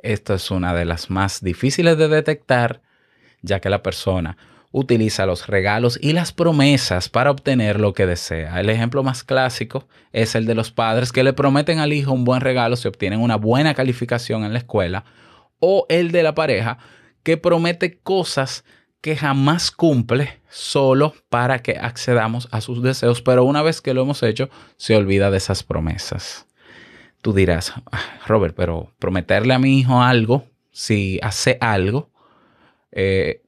Esta 0.00 0.34
es 0.34 0.50
una 0.50 0.74
de 0.74 0.84
las 0.84 1.10
más 1.10 1.42
difíciles 1.42 1.98
de 1.98 2.08
detectar, 2.08 2.82
ya 3.42 3.60
que 3.60 3.70
la 3.70 3.82
persona 3.82 4.36
utiliza 4.70 5.26
los 5.26 5.46
regalos 5.46 5.98
y 6.00 6.12
las 6.12 6.32
promesas 6.32 7.08
para 7.08 7.30
obtener 7.30 7.80
lo 7.80 7.94
que 7.94 8.06
desea. 8.06 8.60
El 8.60 8.68
ejemplo 8.68 9.02
más 9.02 9.24
clásico 9.24 9.88
es 10.12 10.34
el 10.34 10.46
de 10.46 10.54
los 10.54 10.70
padres 10.70 11.10
que 11.10 11.24
le 11.24 11.32
prometen 11.32 11.78
al 11.78 11.92
hijo 11.92 12.12
un 12.12 12.24
buen 12.24 12.40
regalo 12.40 12.76
si 12.76 12.86
obtienen 12.86 13.20
una 13.20 13.36
buena 13.36 13.74
calificación 13.74 14.44
en 14.44 14.52
la 14.52 14.58
escuela, 14.58 15.04
o 15.58 15.86
el 15.88 16.12
de 16.12 16.22
la 16.22 16.34
pareja 16.34 16.78
que 17.22 17.36
promete 17.36 17.98
cosas 17.98 18.64
que 19.00 19.16
jamás 19.16 19.70
cumple 19.70 20.40
solo 20.50 21.14
para 21.28 21.60
que 21.60 21.78
accedamos 21.78 22.48
a 22.50 22.60
sus 22.60 22.82
deseos, 22.82 23.22
pero 23.22 23.44
una 23.44 23.62
vez 23.62 23.80
que 23.80 23.94
lo 23.94 24.02
hemos 24.02 24.22
hecho, 24.22 24.50
se 24.76 24.96
olvida 24.96 25.30
de 25.30 25.38
esas 25.38 25.62
promesas. 25.62 26.47
Tú 27.22 27.32
dirás, 27.32 27.72
"Ah, 27.90 28.00
Robert, 28.26 28.54
pero 28.56 28.92
prometerle 28.98 29.54
a 29.54 29.58
mi 29.58 29.78
hijo 29.78 30.00
algo, 30.02 30.44
si 30.70 31.18
hace 31.22 31.58
algo, 31.60 32.10
eh, 32.92 33.42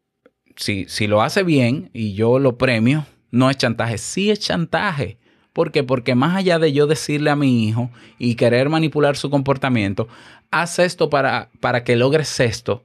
si, 0.57 0.87
si 0.89 1.07
lo 1.07 1.23
hace 1.23 1.43
bien 1.43 1.91
y 1.93 2.15
yo 2.15 2.39
lo 2.39 2.59
premio, 2.59 3.07
no 3.31 3.51
es 3.51 3.57
chantaje, 3.57 3.99
sí 3.99 4.31
es 4.31 4.41
chantaje. 4.41 5.19
¿Por 5.53 5.73
qué? 5.73 5.83
Porque 5.83 6.15
más 6.15 6.37
allá 6.37 6.59
de 6.59 6.73
yo 6.73 6.87
decirle 6.87 7.31
a 7.31 7.37
mi 7.37 7.67
hijo 7.69 7.91
y 8.19 8.35
querer 8.35 8.69
manipular 8.69 9.17
su 9.17 9.31
comportamiento, 9.31 10.09
haz 10.51 10.79
esto 10.79 11.11
para, 11.11 11.51
para 11.61 11.85
que 11.85 11.97
logres 11.97 12.39
esto. 12.41 12.85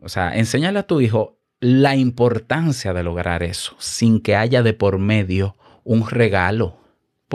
O 0.00 0.08
sea, 0.08 0.36
enséñale 0.36 0.78
a 0.78 0.86
tu 0.86 1.00
hijo 1.00 1.38
la 1.60 1.96
importancia 1.96 2.92
de 2.92 3.02
lograr 3.02 3.42
eso 3.42 3.74
sin 3.78 4.20
que 4.20 4.36
haya 4.36 4.62
de 4.62 4.74
por 4.74 4.98
medio 4.98 5.56
un 5.84 6.08
regalo. 6.08 6.78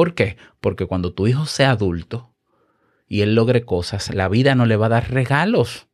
¿Por 0.02 0.16
qué? 0.16 0.36
Porque 0.62 0.88
cuando 0.88 1.14
tu 1.14 1.28
hijo 1.28 1.46
sea 1.46 1.70
adulto 1.70 2.34
y 3.08 3.22
él 3.22 3.36
logre 3.36 3.66
cosas, 3.66 4.12
la 4.12 4.30
vida 4.30 4.56
no 4.56 4.66
le 4.66 4.76
va 4.76 4.88
a 4.88 4.90
dar 4.90 5.12
regalos. 5.12 5.90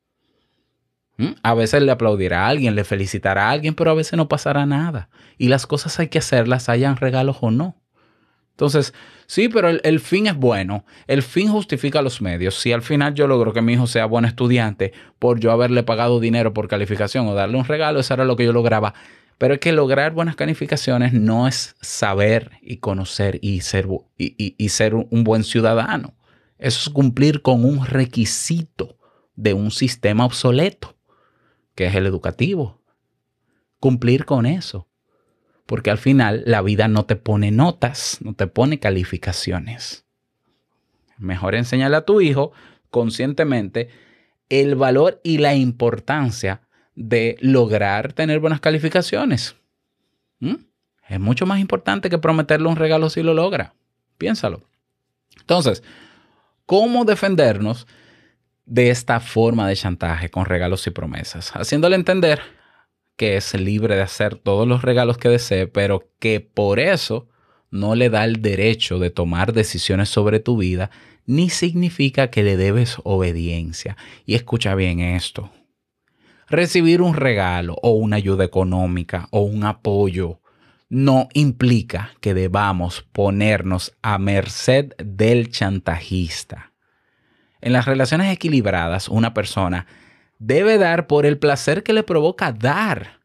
¿Mm? 1.17 1.31
A 1.43 1.53
veces 1.53 1.83
le 1.83 1.91
aplaudirá 1.91 2.45
a 2.45 2.47
alguien, 2.47 2.73
le 2.73 2.85
felicitará 2.85 3.49
a 3.49 3.51
alguien, 3.51 3.75
pero 3.75 3.91
a 3.91 3.95
veces 3.95 4.15
no 4.15 4.29
pasará 4.29 4.65
nada. 4.65 5.09
Y 5.37 5.49
las 5.49 5.67
cosas 5.67 5.99
hay 5.99 6.07
que 6.07 6.19
hacerlas, 6.19 6.69
hayan 6.69 6.95
regalos 6.95 7.39
o 7.41 7.51
no. 7.51 7.81
Entonces, 8.51 8.93
sí, 9.25 9.49
pero 9.49 9.67
el, 9.67 9.81
el, 9.83 9.99
fin 9.99 10.27
es 10.27 10.37
bueno. 10.37 10.85
El 11.07 11.21
fin 11.21 11.51
justifica 11.51 12.01
los 12.01 12.21
medios. 12.21 12.55
Si 12.55 12.71
al 12.71 12.83
final 12.83 13.13
yo 13.13 13.27
logro 13.27 13.51
que 13.51 13.61
mi 13.61 13.73
hijo 13.73 13.87
sea 13.87 14.05
buen 14.05 14.23
estudiante 14.23 14.93
por 15.19 15.41
yo 15.41 15.51
haberle 15.51 15.83
pagado 15.83 16.21
dinero 16.21 16.53
por 16.53 16.69
calificación 16.69 17.27
o 17.27 17.33
darle 17.33 17.57
un 17.57 17.65
regalo, 17.65 17.99
eso 17.99 18.13
era 18.13 18.23
lo 18.23 18.37
que 18.37 18.45
yo 18.45 18.53
lograba. 18.53 18.93
Pero 19.37 19.55
es 19.55 19.59
que 19.59 19.71
lograr 19.71 20.13
buenas 20.13 20.35
calificaciones 20.35 21.13
no 21.13 21.47
es 21.47 21.75
saber 21.81 22.51
y 22.61 22.77
conocer 22.77 23.39
y 23.41 23.61
ser, 23.61 23.87
y, 24.17 24.69
ser 24.69 24.95
un 24.95 25.23
buen 25.23 25.43
ciudadano. 25.43 26.15
Eso 26.57 26.89
es 26.89 26.89
cumplir 26.89 27.41
con 27.41 27.63
un 27.63 27.85
requisito 27.85 28.97
de 29.35 29.53
un 29.53 29.69
sistema 29.69 30.25
obsoleto, 30.25 30.95
que 31.75 31.85
es 31.85 31.95
el 31.95 32.07
educativo. 32.07 32.81
Cumplir 33.79 34.25
con 34.25 34.47
eso 34.47 34.87
porque 35.67 35.91
al 35.91 35.99
final 35.99 36.43
la 36.47 36.63
vida 36.63 36.87
no 36.87 37.05
te 37.05 37.17
pone 37.17 37.51
notas, 37.51 38.17
no 38.21 38.33
te 38.33 38.47
pone 38.47 38.79
calificaciones. 38.79 40.05
Mejor 41.17 41.53
enseñarle 41.55 41.97
a 41.97 42.05
tu 42.05 42.21
hijo 42.21 42.53
conscientemente 42.89 43.89
el 44.49 44.75
valor 44.75 45.19
y 45.23 45.39
la 45.39 45.55
importancia 45.55 46.61
de 46.97 47.37
lograr 47.41 48.11
tener 48.11 48.39
buenas 48.39 48.59
calificaciones. 48.59 49.55
¿Mm? 50.39 50.55
Es 51.07 51.19
mucho 51.19 51.45
más 51.45 51.59
importante 51.59 52.09
que 52.09 52.17
prometerle 52.17 52.67
un 52.67 52.75
regalo 52.75 53.09
si 53.11 53.21
lo 53.21 53.35
logra. 53.35 53.75
Piénsalo. 54.17 54.63
Entonces, 55.39 55.83
¿cómo 56.65 57.05
defendernos 57.05 57.87
de 58.65 58.89
esta 58.89 59.19
forma 59.19 59.67
de 59.67 59.75
chantaje 59.75 60.29
con 60.29 60.45
regalos 60.45 60.87
y 60.87 60.89
promesas? 60.89 61.51
Haciéndole 61.51 61.95
entender 61.95 62.41
que 63.15 63.37
es 63.37 63.53
libre 63.53 63.95
de 63.95 64.01
hacer 64.01 64.35
todos 64.35 64.67
los 64.67 64.81
regalos 64.81 65.19
que 65.19 65.29
desee, 65.29 65.67
pero 65.67 66.09
que 66.19 66.39
por 66.39 66.79
eso 66.79 67.29
no 67.69 67.93
le 67.93 68.09
da 68.09 68.25
el 68.25 68.41
derecho 68.41 68.97
de 68.97 69.11
tomar 69.11 69.53
decisiones 69.53 70.09
sobre 70.09 70.39
tu 70.39 70.57
vida, 70.57 70.89
ni 71.27 71.51
significa 71.51 72.31
que 72.31 72.41
le 72.41 72.57
debes 72.57 72.97
obediencia. 73.03 73.97
Y 74.25 74.33
escucha 74.33 74.73
bien 74.73 74.99
esto. 74.99 75.51
Recibir 76.49 77.01
un 77.01 77.13
regalo 77.13 77.77
o 77.81 77.91
una 77.91 78.15
ayuda 78.15 78.45
económica 78.45 79.27
o 79.31 79.41
un 79.41 79.65
apoyo 79.65 80.39
no 80.89 81.27
implica 81.33 82.11
que 82.21 82.33
debamos 82.33 83.01
ponernos 83.11 83.93
a 84.01 84.17
merced 84.17 84.93
del 84.97 85.51
chantajista. 85.51 86.71
En 87.59 87.73
las 87.73 87.85
relaciones 87.85 88.31
equilibradas, 88.31 89.09
una 89.09 89.33
persona 89.33 89.87
debe 90.39 90.77
dar 90.77 91.07
por 91.07 91.25
el 91.25 91.37
placer 91.37 91.83
que 91.83 91.91
le 91.91 92.03
provoca 92.03 92.53
dar. 92.53 93.19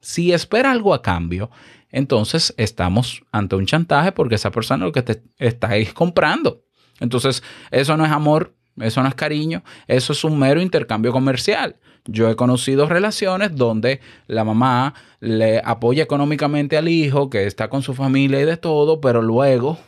Si 0.00 0.32
espera 0.32 0.70
algo 0.70 0.94
a 0.94 1.02
cambio, 1.02 1.50
entonces 1.90 2.54
estamos 2.56 3.22
ante 3.32 3.56
un 3.56 3.66
chantaje 3.66 4.12
porque 4.12 4.36
esa 4.36 4.52
persona 4.52 4.84
lo 4.84 4.92
que 4.92 5.02
te 5.02 5.22
estáis 5.38 5.92
comprando. 5.92 6.64
Entonces, 7.00 7.42
eso 7.70 7.96
no 7.96 8.04
es 8.04 8.12
amor, 8.12 8.54
eso 8.78 9.02
no 9.02 9.08
es 9.08 9.14
cariño, 9.14 9.62
eso 9.86 10.12
es 10.12 10.24
un 10.24 10.38
mero 10.38 10.60
intercambio 10.60 11.12
comercial. 11.12 11.76
Yo 12.06 12.30
he 12.30 12.36
conocido 12.36 12.86
relaciones 12.86 13.54
donde 13.54 14.00
la 14.26 14.44
mamá 14.44 14.94
le 15.20 15.60
apoya 15.64 16.02
económicamente 16.02 16.76
al 16.76 16.88
hijo, 16.88 17.30
que 17.30 17.46
está 17.46 17.68
con 17.68 17.82
su 17.82 17.94
familia 17.94 18.40
y 18.40 18.44
de 18.44 18.56
todo, 18.56 19.00
pero 19.00 19.22
luego 19.22 19.78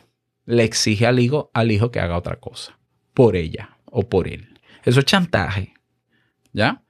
le 0.45 0.63
exige 0.63 1.07
al 1.07 1.19
hijo, 1.19 1.49
al 1.53 1.71
hijo 1.71 1.91
que 1.91 1.99
haga 1.99 2.17
otra 2.17 2.39
cosa 2.39 2.77
por 3.13 3.35
ella 3.35 3.77
o 3.85 4.03
por 4.03 4.27
él. 4.27 4.59
Eso 4.83 4.99
es 4.99 5.05
chantaje. 5.05 5.73
¿Ya? 6.51 6.83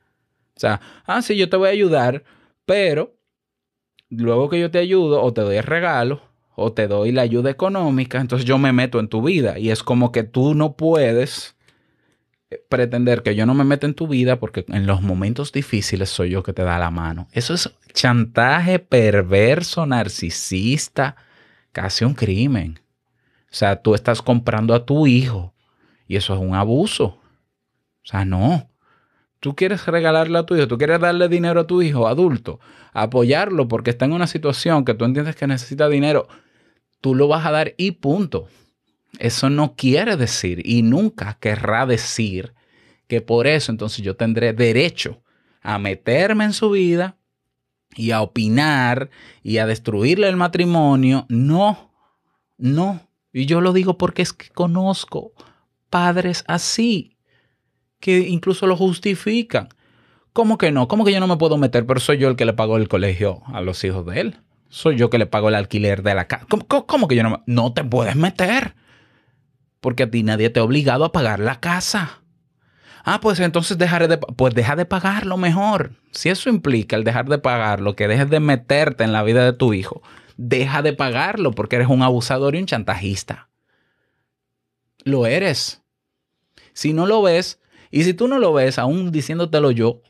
O 0.56 0.60
sea, 0.60 0.82
ah, 1.06 1.22
sí, 1.22 1.38
yo 1.38 1.50
te 1.50 1.58
voy 1.58 1.70
a 1.70 1.72
ayudar, 1.72 2.24
pero 2.66 3.16
luego 4.10 4.50
que 4.50 4.60
yo 4.60 4.70
te 4.72 4.80
ayudo, 4.80 5.22
o 5.22 5.34
te 5.34 5.42
doy 5.42 5.58
el 5.58 5.64
regalo, 5.64 6.22
o 6.56 6.74
te 6.74 6.88
doy 6.88 7.12
la 7.12 7.24
ayuda 7.24 7.50
económica, 7.50 8.20
entonces 8.20 8.46
yo 8.46 8.58
me 8.58 8.74
meto 8.74 9.00
en 9.00 9.08
tu 9.08 9.22
vida. 9.22 9.58
Y 9.58 9.72
es 9.72 9.84
como 9.84 10.12
que 10.12 10.24
tú 10.24 10.54
no 10.54 10.76
puedes 10.76 11.53
pretender 12.70 13.24
que 13.24 13.36
yo 13.36 13.46
no 13.46 13.54
me 13.54 13.64
meta 13.64 13.86
en 13.86 13.94
tu 13.94 14.08
vida 14.08 14.40
porque 14.40 14.66
en 14.68 14.86
los 14.86 15.02
momentos 15.02 15.52
difíciles 15.52 16.10
soy 16.10 16.32
yo 16.32 16.44
que 16.44 16.54
te 16.54 16.64
da 16.64 16.80
la 16.80 16.92
mano. 16.92 17.28
Eso 17.32 17.54
es 17.54 17.74
chantaje 17.94 18.80
perverso, 18.80 19.86
narcisista, 19.86 21.16
casi 21.72 22.06
un 22.06 22.14
crimen. 22.14 22.80
O 23.46 23.56
sea, 23.56 23.82
tú 23.82 23.94
estás 23.96 24.22
comprando 24.22 24.74
a 24.74 24.86
tu 24.86 25.06
hijo 25.06 25.54
y 26.08 26.16
eso 26.16 26.34
es 26.34 26.40
un 26.40 26.56
abuso. 26.56 27.06
O 27.06 28.06
sea, 28.06 28.26
no. 28.26 28.70
Tú 29.40 29.56
quieres 29.56 29.86
regalarle 29.86 30.40
a 30.40 30.46
tu 30.46 30.56
hijo, 30.56 30.68
tú 30.68 30.78
quieres 30.78 31.00
darle 31.02 31.28
dinero 31.28 31.60
a 31.60 31.68
tu 31.68 31.82
hijo 31.82 32.08
adulto, 32.08 32.60
apoyarlo 32.94 33.68
porque 33.68 33.90
está 33.90 34.06
en 34.06 34.14
una 34.14 34.28
situación 34.28 34.86
que 34.86 34.94
tú 34.94 35.04
entiendes 35.04 35.36
que 35.36 35.48
necesita 35.48 35.90
dinero, 35.90 36.28
tú 37.02 37.14
lo 37.14 37.28
vas 37.28 37.46
a 37.46 37.52
dar 37.52 37.74
y 37.78 37.92
punto. 37.92 38.48
Eso 39.20 39.50
no 39.50 39.76
quiere 39.76 40.18
decir 40.18 40.62
y 40.66 40.82
nunca 40.82 41.38
querrá 41.40 41.86
decir 41.86 42.54
que 43.08 43.22
por 43.22 43.48
eso 43.48 43.72
entonces 43.72 44.04
yo 44.04 44.16
tendré 44.16 44.54
derecho 44.54 45.22
a 45.62 45.78
meterme 45.78 46.46
en 46.46 46.54
su 46.54 46.72
vida 46.72 47.18
y 47.96 48.12
a 48.12 48.22
opinar 48.22 49.10
y 49.44 49.58
a 49.58 49.66
destruirle 49.68 50.28
el 50.28 50.36
matrimonio. 50.36 51.26
No, 51.30 51.92
no. 52.58 53.08
Y 53.32 53.46
yo 53.46 53.62
lo 53.62 53.74
digo 53.74 53.98
porque 53.98 54.22
es 54.22 54.34
que 54.34 54.50
conozco 54.50 55.34
padres 55.90 56.44
así 56.48 57.18
que 58.00 58.20
incluso 58.20 58.68
lo 58.68 58.76
justifican. 58.76 59.70
¿Cómo 60.34 60.58
que 60.58 60.72
no? 60.72 60.88
¿Cómo 60.88 61.06
que 61.06 61.14
yo 61.14 61.20
no 61.20 61.28
me 61.28 61.38
puedo 61.38 61.58
meter? 61.58 61.86
Pero 61.86 62.00
soy 62.00 62.18
yo 62.18 62.28
el 62.28 62.36
que 62.36 62.46
le 62.46 62.54
pago 62.54 62.78
el 62.78 62.88
colegio 62.88 63.44
a 63.46 63.62
los 63.62 63.84
hijos 63.84 64.06
de 64.08 64.20
él. 64.20 64.38
Soy 64.70 64.98
yo 64.98 65.12
que 65.12 65.20
le 65.20 65.28
pago 65.28 65.50
el 65.50 65.56
alquiler 65.56 66.02
de 66.02 66.16
la 66.16 66.28
casa. 66.28 66.48
¿Cómo, 66.50 66.68
cómo, 66.68 66.88
cómo 66.88 67.08
que 67.08 67.16
yo 67.16 67.22
no 67.22 67.30
me... 67.30 67.38
No 67.46 67.74
te 67.74 67.84
puedes 67.84 68.16
meter. 68.16 68.76
Porque 69.84 70.04
a 70.04 70.10
ti 70.10 70.24
nadie 70.24 70.50
te 70.50 70.62
ha 70.62 70.64
obligado 70.64 71.04
a 71.04 71.12
pagar 71.12 71.42
la 71.42 71.60
casa. 71.60 72.22
Ah, 73.04 73.20
pues 73.20 73.38
entonces 73.42 73.78
dejaré 73.78 74.08
de... 74.08 74.18
Pues 74.18 74.56
deja 74.56 74.78
de 74.78 74.86
pagarlo 74.86 75.36
mejor. 75.36 75.92
Si 76.12 76.30
eso 76.30 76.50
implica 76.50 76.96
el 76.96 77.04
dejar 77.04 77.28
de 77.28 77.38
pagarlo, 77.38 77.94
que 77.94 78.08
dejes 78.08 78.30
de 78.30 78.40
meterte 78.40 79.04
en 79.04 79.12
la 79.12 79.24
vida 79.24 79.44
de 79.44 79.52
tu 79.52 79.74
hijo, 79.74 80.02
deja 80.38 80.82
de 80.84 80.94
pagarlo 80.94 81.52
porque 81.52 81.76
eres 81.76 81.90
un 81.90 82.02
abusador 82.02 82.56
y 82.56 82.60
un 82.60 82.66
chantajista. 82.66 83.50
Lo 85.04 85.26
eres. 85.26 85.84
Si 86.72 86.94
no 86.94 87.06
lo 87.06 87.22
ves, 87.22 87.60
y 87.92 88.06
si 88.06 88.14
tú 88.14 88.30
no 88.30 88.40
lo 88.40 88.54
ves, 88.54 88.80
aún 88.80 89.12
diciéndotelo 89.12 89.72
yo, 89.72 90.02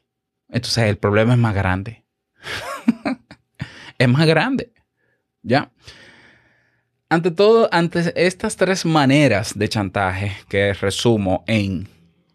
entonces 0.49 0.83
el 0.83 0.97
problema 0.97 1.33
es 1.33 1.39
más 1.39 1.55
grande. 1.55 2.05
es 3.97 4.07
más 4.07 4.27
grande. 4.27 4.71
¿Ya? 5.41 5.71
Ante 7.13 7.29
todo, 7.29 7.69
ante 7.71 8.11
estas 8.15 8.55
tres 8.55 8.87
maneras 8.87 9.53
de 9.55 9.69
chantaje 9.69 10.31
que 10.49 10.73
resumo 10.73 11.43
en 11.45 11.87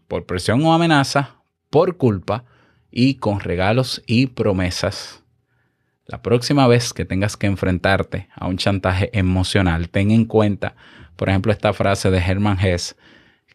por 0.06 0.24
presión 0.24 0.64
o 0.64 0.72
amenaza, 0.72 1.42
por 1.68 1.96
culpa 1.96 2.44
y 2.88 3.14
con 3.14 3.40
regalos 3.40 4.04
y 4.06 4.28
promesas. 4.28 5.24
La 6.06 6.22
próxima 6.22 6.68
vez 6.68 6.92
que 6.92 7.04
tengas 7.04 7.36
que 7.36 7.48
enfrentarte 7.48 8.28
a 8.36 8.46
un 8.46 8.56
chantaje 8.56 9.10
emocional, 9.18 9.88
ten 9.88 10.12
en 10.12 10.26
cuenta, 10.26 10.76
por 11.16 11.28
ejemplo, 11.28 11.50
esta 11.50 11.72
frase 11.72 12.12
de 12.12 12.18
Hermann 12.18 12.64
Hesse, 12.64 12.94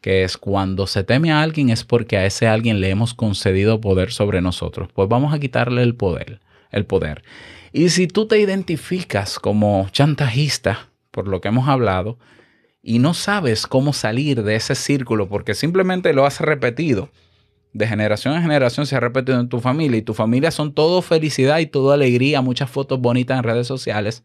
que 0.01 0.25
es 0.25 0.36
cuando 0.36 0.88
se 0.88 1.05
teme 1.05 1.31
a 1.31 1.41
alguien 1.41 1.69
es 1.69 1.86
porque 1.86 2.17
a 2.17 2.25
ese 2.25 2.49
alguien 2.49 2.81
le 2.81 2.89
hemos 2.89 3.13
concedido 3.13 3.79
poder 3.79 4.12
sobre 4.12 4.41
nosotros. 4.41 4.89
Pues 4.93 5.07
vamos 5.07 5.33
a 5.33 5.39
quitarle 5.39 5.83
el 5.83 5.95
poder, 5.95 6.41
el 6.69 6.86
poder. 6.86 7.23
Y 7.71 7.88
si 7.91 8.07
tú 8.07 8.27
te 8.27 8.39
identificas 8.39 9.39
como 9.39 9.88
chantajista, 9.89 10.89
por 11.13 11.28
lo 11.28 11.39
que 11.39 11.49
hemos 11.49 11.69
hablado, 11.69 12.17
y 12.82 12.99
no 12.99 13.13
sabes 13.13 13.67
cómo 13.67 13.93
salir 13.93 14.43
de 14.43 14.56
ese 14.56 14.76
círculo 14.76 15.30
porque 15.30 15.54
simplemente 15.54 16.12
lo 16.12 16.26
has 16.26 16.41
repetido, 16.41 17.12
de 17.71 17.88
generación 17.88 18.36
en 18.36 18.41
generación 18.41 18.86
se 18.86 18.95
ha 18.95 18.99
repetido 18.99 19.39
en 19.39 19.47
tu 19.47 19.60
familia 19.60 19.97
y 19.97 20.02
tu 20.02 20.13
familia 20.13 20.52
son 20.52 20.73
todo 20.73 21.02
felicidad 21.02 21.60
y 21.60 21.67
todo 21.67 21.91
alegría, 21.91 22.41
muchas 22.41 22.69
fotos 22.69 22.99
bonitas 22.99 23.38
en 23.38 23.43
redes 23.43 23.67
sociales, 23.67 24.23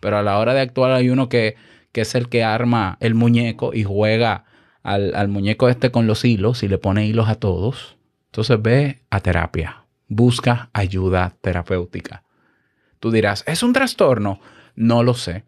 pero 0.00 0.18
a 0.18 0.22
la 0.22 0.38
hora 0.38 0.52
de 0.52 0.60
actuar 0.60 0.90
hay 0.90 1.08
uno 1.10 1.28
que, 1.28 1.54
que 1.92 2.02
es 2.02 2.14
el 2.16 2.28
que 2.28 2.42
arma 2.42 2.98
el 3.00 3.14
muñeco 3.14 3.72
y 3.72 3.84
juega 3.84 4.44
al, 4.82 5.28
muñeco 5.28 5.68
este 5.68 5.90
con 5.90 6.06
los 6.06 6.24
hilos 6.24 6.62
y 6.62 6.68
le 6.68 6.78
pone 6.78 7.06
hilos 7.06 7.28
a 7.28 7.36
todos, 7.36 7.96
entonces 8.26 8.60
ve 8.60 9.02
a 9.10 9.20
terapia, 9.20 9.86
busca 10.08 10.70
ayuda 10.72 11.36
terapéutica. 11.40 12.24
Tú 13.00 13.10
dirás, 13.10 13.44
¿es 13.46 13.62
un 13.62 13.72
trastorno? 13.72 14.40
No 14.74 15.02
lo 15.02 15.14
sé, 15.14 15.44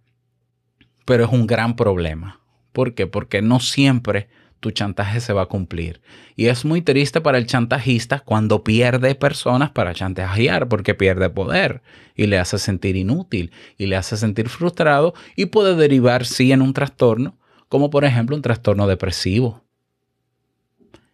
pero 1.07 1.25
es 1.25 1.33
un 1.33 1.47
gran 1.47 1.77
problema. 1.77 2.41
¿Por 2.73 2.95
qué? 2.95 3.07
Porque 3.07 3.41
no 3.41 3.61
siempre 3.61 4.29
tu 4.61 4.71
chantaje 4.71 5.21
se 5.21 5.33
va 5.33 5.43
a 5.43 5.47
cumplir. 5.47 6.03
Y 6.35 6.47
es 6.47 6.65
muy 6.65 6.83
triste 6.83 7.21
para 7.21 7.39
el 7.39 7.47
chantajista 7.47 8.21
cuando 8.21 8.65
pierde 8.65 9.15
personas 9.15 9.71
para 9.71 9.95
chantajear 9.95 10.69
porque 10.69 10.95
pierde 10.95 11.31
poder 11.31 11.83
y 12.15 12.27
le 12.27 12.39
hace 12.39 12.59
sentir 12.59 12.97
inútil 12.97 13.53
y 13.79 13.87
le 13.87 13.97
hace 13.97 14.17
sentir 14.17 14.49
frustrado 14.49 15.15
y 15.37 15.47
puede 15.47 15.77
derivar 15.77 16.27
sí 16.27 16.53
en 16.53 16.63
un 16.63 16.75
trastorno, 16.75 17.39
como 17.69 17.89
por 17.89 18.05
ejemplo 18.05 18.37
un 18.37 18.43
trastorno 18.43 18.87
depresivo. 18.87 19.63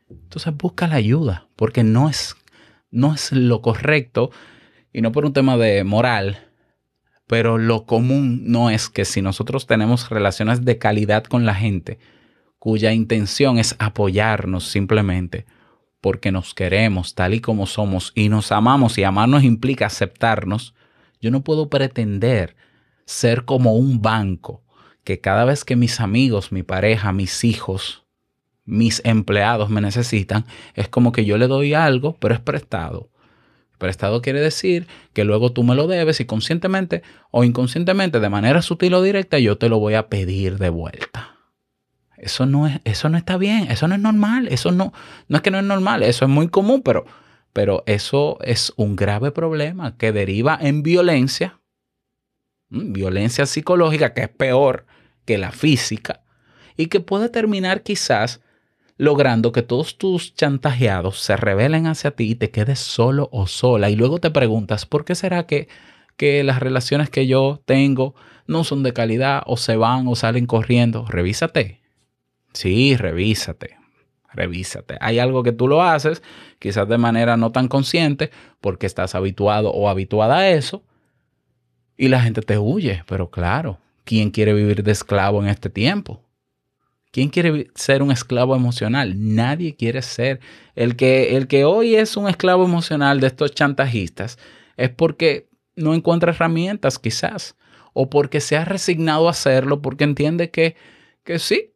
Entonces 0.09 0.57
busca 0.57 0.87
la 0.87 0.97
ayuda 0.97 1.49
porque 1.57 1.85
no 1.85 2.09
es, 2.09 2.37
no 2.91 3.15
es 3.15 3.33
lo 3.33 3.61
correcto 3.61 4.31
y 4.93 5.03
no 5.03 5.13
por 5.13 5.27
un 5.27 5.33
tema 5.33 5.57
de 5.57 5.85
moral, 5.85 6.52
pero 7.33 7.57
lo 7.57 7.87
común 7.87 8.43
no 8.45 8.69
es 8.69 8.91
que 8.91 9.07
si 9.07 9.23
nosotros 9.23 9.67
tenemos 9.67 10.11
relaciones 10.11 10.67
de 10.67 10.77
calidad 10.77 11.25
con 11.25 11.47
la 11.47 11.55
gente, 11.55 11.99
cuya 12.59 12.93
intención 12.93 13.57
es 13.57 13.75
apoyarnos 13.79 14.65
simplemente 14.65 15.47
porque 16.03 16.31
nos 16.31 16.53
queremos 16.53 17.15
tal 17.15 17.33
y 17.33 17.41
como 17.41 17.67
somos 17.67 18.13
y 18.15 18.29
nos 18.29 18.53
amamos 18.53 18.99
y 18.99 19.05
amarnos 19.05 19.45
implica 19.45 19.87
aceptarnos, 19.87 20.75
yo 21.23 21.31
no 21.31 21.41
puedo 21.41 21.71
pretender 21.71 22.55
ser 23.07 23.47
como 23.47 23.77
un 23.77 24.03
banco 24.03 24.63
que 25.03 25.21
cada 25.21 25.47
vez 25.47 25.65
que 25.65 25.75
mis 25.75 26.01
amigos, 26.01 26.53
mi 26.53 26.63
pareja, 26.63 27.15
mis 27.15 27.45
hijos, 27.45 28.05
mis 28.67 29.01
empleados 29.07 29.71
me 29.71 29.81
necesitan, 29.81 30.45
es 30.75 30.87
como 30.87 31.13
que 31.13 31.25
yo 31.25 31.39
le 31.39 31.47
doy 31.47 31.73
algo, 31.73 32.15
pero 32.21 32.35
es 32.35 32.41
prestado. 32.41 33.09
Prestado 33.83 34.23
quiere 34.23 34.41
decir 34.41 34.87
que 35.13 35.25
luego 35.25 35.51
tú 35.51 35.65
me 35.65 35.75
lo 35.75 35.89
debes 35.89 36.21
y 36.21 36.25
conscientemente 36.25 37.03
o 37.33 37.43
inconscientemente, 37.43 38.21
de 38.21 38.29
manera 38.29 38.63
sutil 38.63 38.95
o 38.95 39.03
directa, 39.03 39.41
yo 39.41 39.59
te 39.59 39.69
lo 39.69 39.81
voy 39.81 39.95
a 39.95 40.09
pedir 40.09 40.59
de 40.59 40.69
vuelta. 40.69 41.37
Eso 42.17 42.47
no, 42.47 42.69
es, 42.69 42.79
eso 42.85 43.09
no 43.09 43.19
está 43.19 43.39
bien, 43.39 43.73
eso 43.73 43.89
no 43.89 43.97
es 43.97 44.01
normal, 44.01 44.47
eso 44.53 44.71
no, 44.71 44.93
no 45.27 45.37
es 45.37 45.43
que 45.43 45.51
no 45.51 45.59
es 45.59 45.65
normal, 45.65 46.05
eso 46.05 46.25
es 46.25 46.31
muy 46.31 46.47
común, 46.47 46.83
pero, 46.83 47.07
pero 47.53 47.83
eso 47.87 48.39
es 48.43 48.73
un 48.77 48.95
grave 48.95 49.33
problema 49.33 49.97
que 49.97 50.13
deriva 50.13 50.57
en 50.61 50.85
violencia, 50.85 51.59
violencia 52.69 53.47
psicológica, 53.47 54.15
que 54.15 54.23
es 54.23 54.29
peor 54.29 54.87
que 55.25 55.39
la 55.39 55.51
física, 55.51 56.23
y 56.77 56.87
que 56.87 57.01
puede 57.01 57.29
terminar 57.31 57.83
quizás 57.83 58.42
logrando 59.03 59.51
que 59.51 59.63
todos 59.63 59.99
tus 59.99 60.33
chantajeados 60.37 61.19
se 61.19 61.37
rebelen 61.37 61.89
hacia 61.89 62.13
ti 62.13 62.31
y 62.31 62.35
te 62.37 62.53
quedes 62.53 62.79
solo 62.79 63.29
o 63.33 63.49
sola. 63.49 63.91
Y 63.91 63.97
luego 63.97 64.19
te 64.19 64.31
preguntas, 64.31 64.87
¿por 64.87 65.05
qué 65.05 65.17
será 65.17 65.45
que, 65.45 65.67
que 66.17 66.45
las 66.45 66.61
relaciones 66.61 67.11
que 67.11 67.27
yo 67.27 67.61
tengo 67.65 68.15
no 68.47 68.63
son 68.63 68.85
de 68.85 68.93
calidad 68.93 69.43
o 69.47 69.57
se 69.57 69.75
van 69.75 70.07
o 70.07 70.15
salen 70.15 70.47
corriendo? 70.47 71.05
Revísate. 71.09 71.81
Sí, 72.53 72.97
revísate. 72.97 73.77
Revísate. 74.33 74.99
Hay 75.01 75.19
algo 75.19 75.43
que 75.43 75.51
tú 75.51 75.67
lo 75.67 75.83
haces, 75.83 76.23
quizás 76.61 76.89
de 76.89 76.97
manera 76.97 77.37
no 77.37 77.51
tan 77.51 77.67
consciente, 77.67 78.31
porque 78.61 78.87
estás 78.87 79.17
habituado 79.17 79.73
o 79.73 79.89
habituada 79.89 80.37
a 80.37 80.51
eso, 80.51 80.85
y 81.97 82.07
la 82.07 82.21
gente 82.21 82.41
te 82.41 82.57
huye. 82.57 83.03
Pero 83.09 83.33
claro, 83.33 83.81
¿quién 84.05 84.31
quiere 84.31 84.55
vivir 84.55 84.85
de 84.85 84.93
esclavo 84.93 85.43
en 85.43 85.49
este 85.49 85.71
tiempo? 85.71 86.23
¿Quién 87.13 87.29
quiere 87.29 87.71
ser 87.75 88.03
un 88.03 88.11
esclavo 88.11 88.57
emocional? 88.57 89.15
Nadie 89.17 89.77
quiere 89.77 90.01
ser. 90.01 90.41
El 90.75 90.97
que, 90.97 91.37
el 91.37 91.47
que 91.47 91.67
hoy 91.67 91.95
es 91.95 92.17
un 92.17 92.27
esclavo 92.27 92.65
emocional 92.65 93.21
de 93.21 93.27
estos 93.27 93.53
chantajistas 93.53 94.39
es 94.79 94.89
porque 94.89 95.51
no 95.77 95.93
encuentra 95.93 96.33
herramientas 96.33 96.99
quizás, 96.99 97.55
o 97.93 98.09
porque 98.09 98.41
se 98.41 98.57
ha 98.57 98.65
resignado 98.65 99.29
a 99.29 99.33
hacerlo, 99.33 99.83
porque 99.83 100.05
entiende 100.05 100.51
que, 100.51 100.75
que 101.23 101.39
sí, 101.39 101.75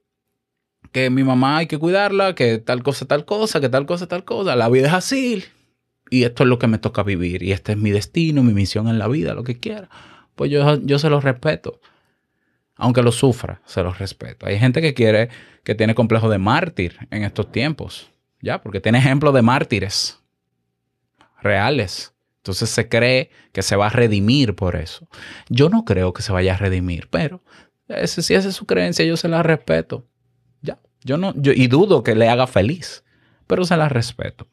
que 0.90 1.10
mi 1.10 1.22
mamá 1.22 1.58
hay 1.58 1.66
que 1.66 1.78
cuidarla, 1.78 2.34
que 2.34 2.56
tal 2.56 2.82
cosa, 2.82 3.04
tal 3.04 3.26
cosa, 3.26 3.60
que 3.60 3.68
tal 3.68 3.84
cosa, 3.84 4.08
tal 4.08 4.24
cosa. 4.24 4.56
La 4.56 4.70
vida 4.70 4.88
es 4.88 4.94
así. 4.94 5.44
Y 6.08 6.24
esto 6.24 6.44
es 6.44 6.48
lo 6.48 6.58
que 6.58 6.66
me 6.66 6.78
toca 6.78 7.02
vivir. 7.02 7.42
Y 7.42 7.52
este 7.52 7.72
es 7.72 7.78
mi 7.78 7.90
destino, 7.90 8.42
mi 8.42 8.54
misión 8.54 8.88
en 8.88 8.98
la 8.98 9.06
vida, 9.06 9.34
lo 9.34 9.44
que 9.44 9.58
quiera. 9.58 9.90
Pues 10.34 10.50
yo, 10.50 10.80
yo 10.80 10.98
se 10.98 11.10
lo 11.10 11.20
respeto. 11.20 11.80
Aunque 12.76 13.02
lo 13.02 13.12
sufra, 13.12 13.62
se 13.64 13.82
los 13.82 13.98
respeto. 13.98 14.46
Hay 14.46 14.58
gente 14.58 14.82
que 14.82 14.94
quiere, 14.94 15.30
que 15.64 15.74
tiene 15.74 15.94
complejo 15.94 16.28
de 16.28 16.38
mártir 16.38 16.96
en 17.10 17.24
estos 17.24 17.50
tiempos. 17.50 18.10
Ya, 18.40 18.60
porque 18.60 18.80
tiene 18.80 18.98
ejemplos 18.98 19.34
de 19.34 19.42
mártires 19.42 20.20
reales. 21.42 22.14
Entonces 22.38 22.68
se 22.70 22.88
cree 22.88 23.30
que 23.52 23.62
se 23.62 23.76
va 23.76 23.86
a 23.86 23.90
redimir 23.90 24.54
por 24.54 24.76
eso. 24.76 25.08
Yo 25.48 25.68
no 25.68 25.84
creo 25.84 26.12
que 26.12 26.22
se 26.22 26.32
vaya 26.32 26.54
a 26.54 26.58
redimir, 26.58 27.08
pero 27.10 27.42
ese, 27.88 28.22
si 28.22 28.34
esa 28.34 28.48
es 28.48 28.54
su 28.54 28.66
creencia, 28.66 29.04
yo 29.04 29.16
se 29.16 29.28
la 29.28 29.42
respeto. 29.42 30.06
Yo 31.06 31.18
no, 31.18 31.32
yo, 31.36 31.52
y 31.52 31.68
dudo 31.68 32.02
que 32.02 32.16
le 32.16 32.28
haga 32.28 32.48
feliz, 32.48 33.04
pero 33.46 33.64
se 33.64 33.76
la 33.76 33.88
respeto. 33.88 34.48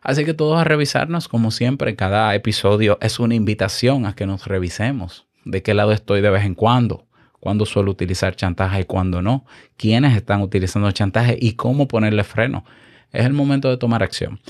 Así 0.00 0.24
que 0.24 0.32
todos 0.32 0.60
a 0.60 0.62
revisarnos, 0.62 1.26
como 1.26 1.50
siempre, 1.50 1.96
cada 1.96 2.32
episodio 2.36 2.98
es 3.02 3.18
una 3.18 3.34
invitación 3.34 4.06
a 4.06 4.14
que 4.14 4.26
nos 4.26 4.46
revisemos. 4.46 5.26
De 5.44 5.64
qué 5.64 5.74
lado 5.74 5.90
estoy 5.90 6.20
de 6.20 6.30
vez 6.30 6.44
en 6.44 6.54
cuando, 6.54 7.05
cuándo 7.46 7.64
suelo 7.64 7.92
utilizar 7.92 8.34
chantaje 8.34 8.80
y 8.80 8.84
cuándo 8.86 9.22
no, 9.22 9.44
quiénes 9.76 10.16
están 10.16 10.42
utilizando 10.42 10.90
chantaje 10.90 11.38
y 11.40 11.52
cómo 11.52 11.86
ponerle 11.86 12.24
freno. 12.24 12.64
Es 13.12 13.24
el 13.24 13.34
momento 13.34 13.70
de 13.70 13.76
tomar 13.76 14.02
acción. 14.02 14.40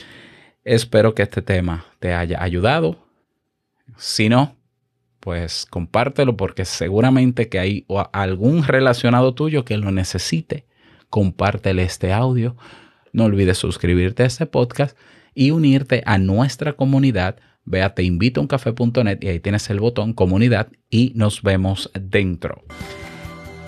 Espero 0.64 1.14
que 1.14 1.22
este 1.22 1.42
tema 1.42 1.84
te 1.98 2.14
haya 2.14 2.42
ayudado. 2.42 2.96
Si 3.98 4.30
no, 4.30 4.56
pues 5.20 5.66
compártelo 5.68 6.38
porque 6.38 6.64
seguramente 6.64 7.50
que 7.50 7.58
hay 7.58 7.86
algún 8.14 8.64
relacionado 8.64 9.34
tuyo 9.34 9.66
que 9.66 9.76
lo 9.76 9.90
necesite 9.90 10.64
compártele 11.10 11.82
este 11.82 12.14
audio. 12.14 12.56
No 13.12 13.24
olvides 13.24 13.58
suscribirte 13.58 14.22
a 14.22 14.26
este 14.26 14.46
podcast 14.46 14.96
y 15.34 15.50
unirte 15.50 16.02
a 16.06 16.16
nuestra 16.16 16.72
comunidad. 16.72 17.36
Ve 17.66 17.82
a 17.82 17.94
teinvitouncafe.net 17.94 19.18
y 19.20 19.28
ahí 19.28 19.40
tienes 19.40 19.68
el 19.70 19.80
botón 19.80 20.12
comunidad 20.14 20.68
y 20.88 21.12
nos 21.14 21.42
vemos 21.42 21.90
dentro. 22.00 22.64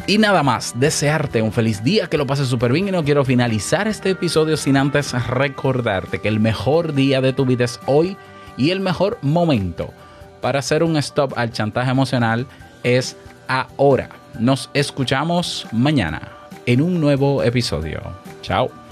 Y 0.07 0.17
nada 0.17 0.43
más, 0.43 0.81
desearte 0.81 1.43
un 1.43 1.53
feliz 1.53 1.85
día, 1.85 2.07
que 2.07 2.17
lo 2.17 2.27
pases 2.27 2.49
súper 2.49 2.73
bien 2.73 2.89
y 2.89 2.93
no 2.93 3.05
quiero 3.05 3.27
finalizar 3.27 3.87
este 3.89 4.11
episodio 4.11 4.57
sin 4.57 4.79
antes 4.79 5.13
recordarte 5.27 6.21
que 6.21 6.29
el 6.29 6.41
mejor 6.41 6.95
día 6.95 7.21
de 7.21 7.35
tu 7.35 7.45
vida 7.45 7.67
es 7.67 7.79
hoy 7.85 8.17
y 8.57 8.71
el 8.71 8.81
mejor 8.81 9.19
momento 9.21 9.93
para 10.41 10.61
hacer 10.61 10.83
un 10.83 10.97
stop 10.97 11.35
al 11.37 11.53
chantaje 11.53 11.91
emocional 11.91 12.47
es 12.85 13.19
ahora. 13.49 14.09
Nos 14.39 14.71
escuchamos 14.73 15.67
mañana 15.73 16.23
en 16.65 16.81
un 16.81 17.01
nuevo 17.01 17.43
episodio. 17.43 18.01
Chao. 18.41 18.88